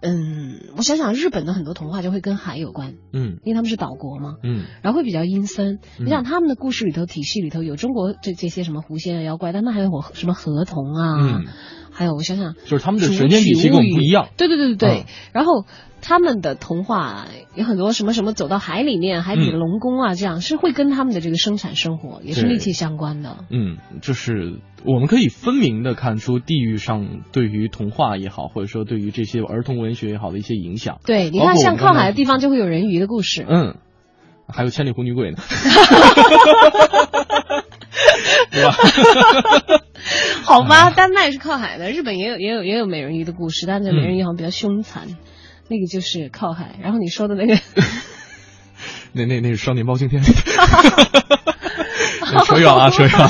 [0.03, 3.39] 嗯，我想想，日本的很多童话就会跟海有关，嗯。
[3.45, 4.65] 因为他们是岛国嘛，嗯。
[4.83, 5.79] 然后会比较阴森。
[6.01, 6.07] 嗯。
[6.07, 11.45] 你想他们的故事里头、体系里头有中国这这些什么狐仙啊、妖怪，但那还有我什么河童啊，嗯，
[11.93, 14.29] 还有我想想，就是他们的神仙体系跟我们不一样。
[14.37, 15.05] 对对对对对，嗯。
[15.33, 15.65] 然后
[16.03, 23.45] 他们的童话有很多什么什么走到海里面，海底的龙宫啊，这样是会跟他们的这个生产生活也是密切相关的。
[23.51, 30.99] 嗯，就是我们可以分明的看出地域上对于童话也好，或者说对于这些儿童文学也好的一些影响。
[31.07, 33.47] 对，你看像靠海的地方就会有人鱼的故事。
[33.49, 33.77] 嗯，
[34.49, 35.37] 还有千里狐女鬼呢，
[38.51, 38.75] 对吧？
[40.43, 45.07] 好吧，丹麦是靠海的，日本也有也有也有美人鱼的故事，但是美人鱼好像比较凶残，
[45.73, 46.77] 那个就是靠海。
[46.83, 47.59] 然后你说的那个
[49.13, 50.23] 那那那是双年包青天。
[52.47, 53.27] 扯远了啊，扯远了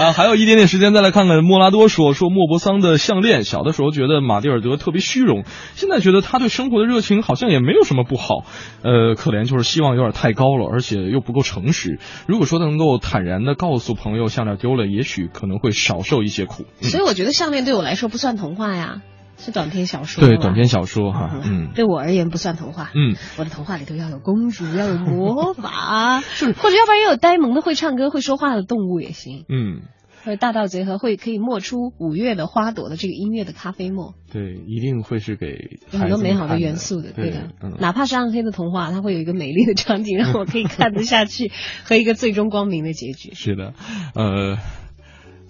[0.00, 0.12] 啊！
[0.16, 3.44] 还有一点点时间，再来看看莫拉多说说莫泊桑的项链。
[3.44, 5.44] 小的时候觉得马蒂尔德特别虚荣，
[5.74, 8.46] 现在觉得他对生活的热情好像也没有什么不好。
[8.82, 11.98] 呃，可怜就是希望有点太高了，而且又不够诚实。
[12.26, 16.64] 如果说能够坦然的告诉朋友项链丢了，也许可能会少受一些苦。
[16.80, 19.02] 嗯所以我觉得项链对我来说不算童话呀，
[19.36, 20.26] 是短篇小说。
[20.26, 21.70] 对，短篇小说哈，嗯。
[21.74, 22.90] 对我而言不算童话。
[22.94, 26.20] 嗯，我的童话里头要有公主，要有魔法，
[26.56, 29.44] 或者要不然也有呆萌的会唱歌、会说话的动物也行。
[29.48, 29.82] 嗯，
[30.24, 37.50] 或者大道结合会可以磨出五月的花朵的这个音乐的咖啡沫，对，一定会是给有很多美好的的元素的，对的。
[37.62, 41.50] 嗯，哪怕是暗黑的童话，它会有一个美丽的场景让我可以看得下去，
[41.84, 43.34] 和一个最终光明的结局。
[43.34, 43.74] 是的，
[44.14, 44.56] 呃，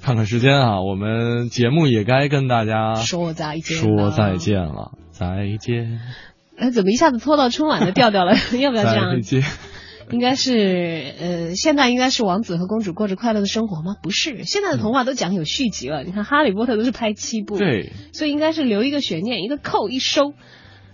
[0.05, 5.99] 看看时间啊，我们节目也该跟大家说再见，说再见了，再见。
[6.59, 8.35] 哎，怎么一下子拖到春晚的调调了？
[8.61, 9.21] 要不要这样再？
[9.23, 9.43] 见。
[10.11, 13.97] 应该是呃，现在应该是王子和公主过着快乐的生活吗？
[14.03, 16.05] 不是，现在的童话都讲有续集了。
[16.05, 20.35] 你看《哈利波特》都是拍七部，对，所以应该是留一个悬念，一个扣一收。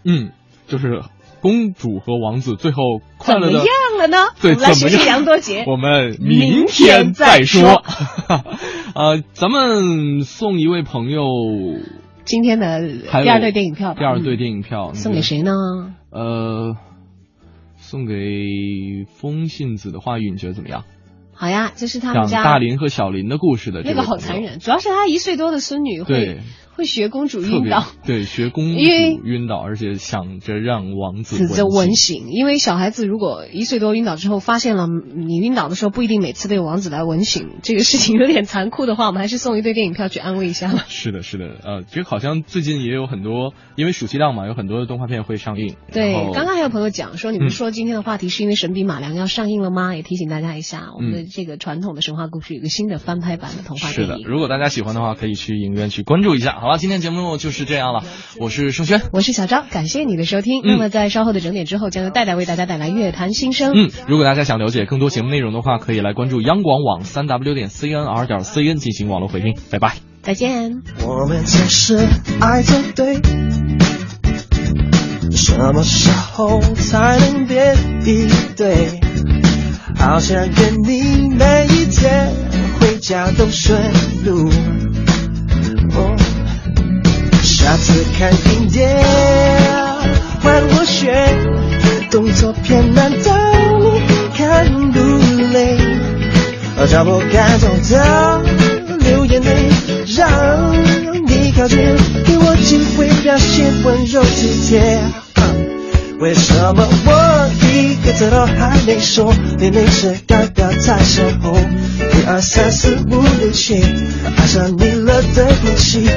[0.05, 0.31] 嗯，
[0.69, 1.03] 就是
[1.41, 2.83] 公主和王子最后
[3.19, 4.17] 快乐的怎么样了呢？
[4.41, 5.65] 对，怎么样杨多杰。
[5.69, 7.83] 我们明天再说。
[8.95, 11.23] 呃，咱们送一位朋友
[12.25, 12.81] 今天的
[13.23, 15.53] 第二对电影票吧，第二对嗯电影票送给谁呢？
[16.11, 16.77] 呃，
[17.77, 18.15] 送给
[19.07, 20.85] 风信子的话语，你觉得怎么样？
[21.33, 26.41] 好呀，这是他们讲家大林和小林的故事的那个好残忍，主要是他一岁多的孙女会对
[26.77, 27.85] 会学公主晕倒。
[28.07, 40.85] 对，学公主晕倒，而且想着让王子指着吻吻醒，因为小孩子如果一岁多晕倒之后，发现了你晕倒的时候不一定每次都有王子来吻醒，这个事情有点残酷的话，我们还是送一对电影票去安慰一下吧。
[40.89, 45.77] 是的，是的，呃，其实好像最近也有很多，因为暑期档嘛，有很多的动画片会上映。
[45.93, 49.97] 对，刚刚还有朋友讲说，你们嗯说今天的话题是因为《神笔马良》要上映了吗？
[49.97, 56.60] 也提醒大家一下，我们的嗯这个传统的神话故事有一个新的翻拍版的童话是的，如果大家喜欢的话，可以去影院去关注一下。
[56.61, 58.05] 好了，今天节目就是这样了，
[58.39, 59.01] 我是盛轩。
[59.15, 60.61] 我是小张，感谢你的收听。
[60.63, 63.73] 嗯那么在稍后的整点之后，将由戴戴为大家带来乐坛新生。
[63.75, 69.57] 嗯，如果大家想了解更多节目内容的话，可以来关注央广网三 w 点 cnr 点 cn 进行网络回听。
[69.71, 69.95] 拜拜。
[70.21, 70.83] 再见。
[71.03, 71.97] 我们只是
[72.43, 73.15] 爱着对，
[75.33, 79.01] 什么时候才能别一对？
[79.97, 82.31] 好想跟你每一天
[82.79, 83.81] 回家都顺
[84.27, 84.51] 路。
[87.63, 88.89] 下次看影碟
[90.43, 91.37] 换我选，
[92.11, 93.37] 动作片难道
[93.79, 94.01] 你
[94.35, 94.99] 看不
[95.53, 95.79] 累？
[96.79, 98.43] 而脚步感动的
[98.99, 99.69] 流眼泪，
[100.17, 100.73] 让
[101.27, 101.79] 你靠近，
[102.25, 104.99] 给我机会表现温柔体贴。
[106.19, 113.83] 为什么我一个字都还没说，你每次刚刚在身后，一二三四五六七，
[114.37, 116.11] 爱上你了，对不起，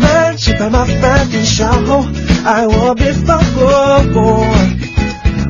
[0.00, 2.04] 慢只怕麻烦你稍后，
[2.44, 3.66] 爱我别放过
[4.14, 4.46] 我，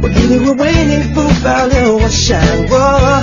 [0.02, 2.38] 我一定会为你不保留，我想
[2.68, 3.22] 我。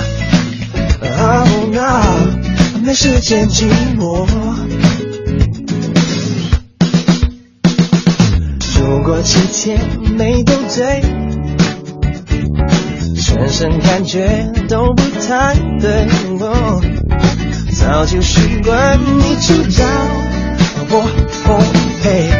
[1.20, 3.66] Oh no，没时间寂
[3.96, 4.26] 寞。
[8.80, 9.80] 如果几天
[10.16, 11.02] 没动嘴，
[13.16, 16.06] 全身感觉都不太对，
[16.40, 16.80] 哦
[17.74, 19.84] 早就习惯你出招
[20.90, 21.58] 我奉
[22.02, 22.30] 陪。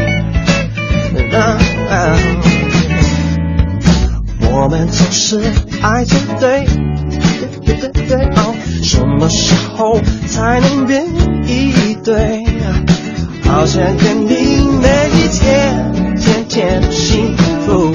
[4.51, 5.41] 我们总是
[5.81, 6.65] 爱作对，
[7.65, 8.53] 对对对对哦，
[8.83, 11.05] 什么时候才能变
[11.45, 12.45] 一对？
[13.45, 17.35] 好想跟你每一天天天幸
[17.65, 17.93] 福。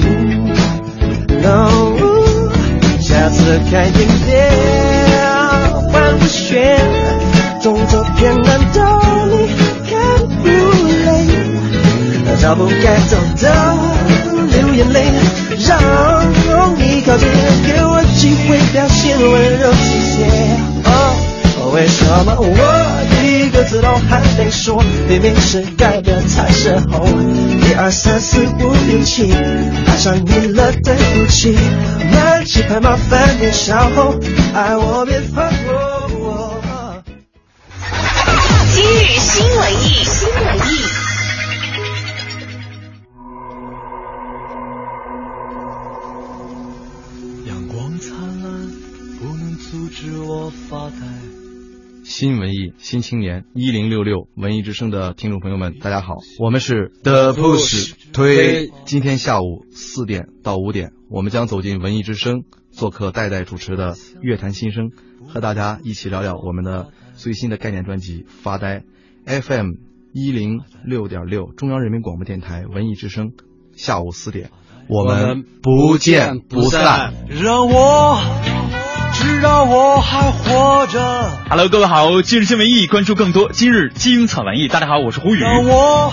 [1.43, 2.51] 哦，
[2.99, 4.44] 下次开点点，
[12.45, 13.75] 找不该走的
[14.51, 15.11] 流眼泪，
[15.67, 15.81] 让
[16.77, 17.27] 你靠近，
[17.65, 19.77] 给我机会表现温柔体
[20.15, 20.27] 贴。
[20.83, 22.45] 哦，为什么我
[23.23, 27.07] 一个字都还没说，明明是该的才是后，
[27.67, 29.33] 一二三四五六七，
[29.87, 31.57] 爱上你了，对不起，
[32.11, 34.13] 慢起拍麻烦你稍后，
[34.53, 35.73] 爱我别放过
[36.19, 36.61] 我。
[38.75, 41.04] 今日新文艺，新文艺。
[50.69, 50.95] 发呆。
[52.03, 58.69] 新文艺新青年一零六六文艺之声的听众朋友们，大家好，我们是 The Push 推。
[58.85, 64.91] 今天下午四点到五点，我们将走进文艺之声，做客代代主持的乐坛新生，
[65.27, 68.83] 和大家一起聊聊我们的最新的概念专辑《发呆》。
[69.41, 69.71] FM
[70.13, 73.31] 一零六点六，中央人民广播电台文艺之声，
[73.75, 74.51] 下午四点，
[74.87, 77.13] 我们不见不散。
[77.29, 78.21] 让我
[79.17, 81.31] 知道我还活着。
[81.49, 84.67] Hello，各位好，今日新文艺关注更多今日精彩文艺。
[84.67, 85.39] 大家好，我是胡宇。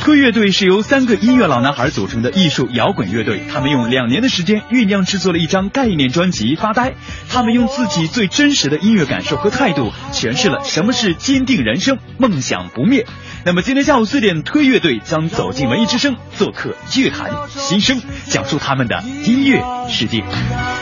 [0.01, 6.91] 推乐队是由三个音乐老男孩组成的艺术摇滚乐队，他们用两年的时间酝酿制作了一张概念专辑《发呆》。
[7.29, 13.05] 他们用自己最真实的音乐感受和态度，诠释了什么是坚定人生、梦想不灭。
[13.45, 20.23] 那么今天下午四点，推乐队将走进文艺之声，做客乐坛新生，讲述他们的音乐世界。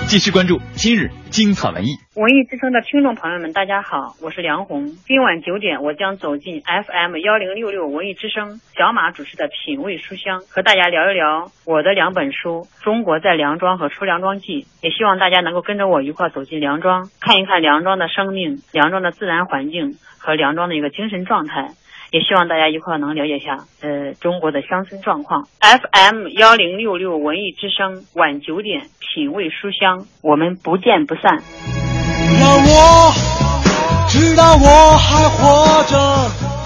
[0.06, 1.94] 继续关注今日精彩文艺。
[2.16, 4.86] 文艺之声的听众朋友们，大家好，我是梁红。
[5.06, 14.62] 今晚九点，我将走进 FM 幺零六六文艺之声，小马主持的品味书香，和大家聊一聊我的两本书《中国在梁庄》和《出梁庄记》。
[14.82, 21.68] 也希望大家能够跟着我一块走进梁庄，看一看梁庄的生命、梁庄的自然环境和梁庄的一个精神状态。
[22.10, 25.46] 也希望大家一块能了解一下，呃，中国的乡村状况。
[25.60, 31.42] FM 幺零六六文艺之声，晚九点，品味书香，我们不见不散。
[32.40, 33.12] 让我
[34.08, 36.59] 知道我还活着。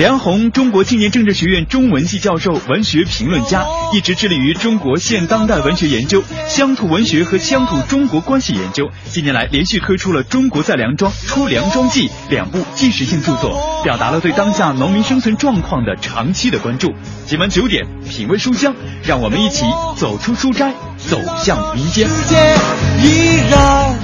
[0.00, 8.88] 梁红，中国青年政治学院中文系教授、文学评论家，一直致力于中国现当代文学研究、乡土文学和乡土中国关系研究。
[9.10, 16.94] 近年来，连续推出了《中国在梁庄》《出梁庄记》两部纪实性著作，表达了对当下农民生存状况的长期的关注。
[17.26, 18.74] 今晚九点，品味书香，
[19.04, 19.66] 让我们一起
[19.98, 22.08] 走出书斋，走向民间。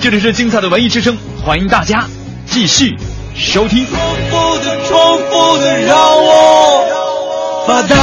[0.03, 2.07] 这里是精彩的文艺之声，欢迎大家
[2.45, 2.95] 继续
[3.39, 3.97] 手提，重
[4.31, 7.97] 复的重复的让我发呆。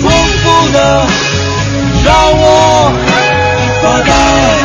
[0.00, 1.06] 重复的
[2.04, 2.92] 让我。
[3.82, 4.59] 发呆。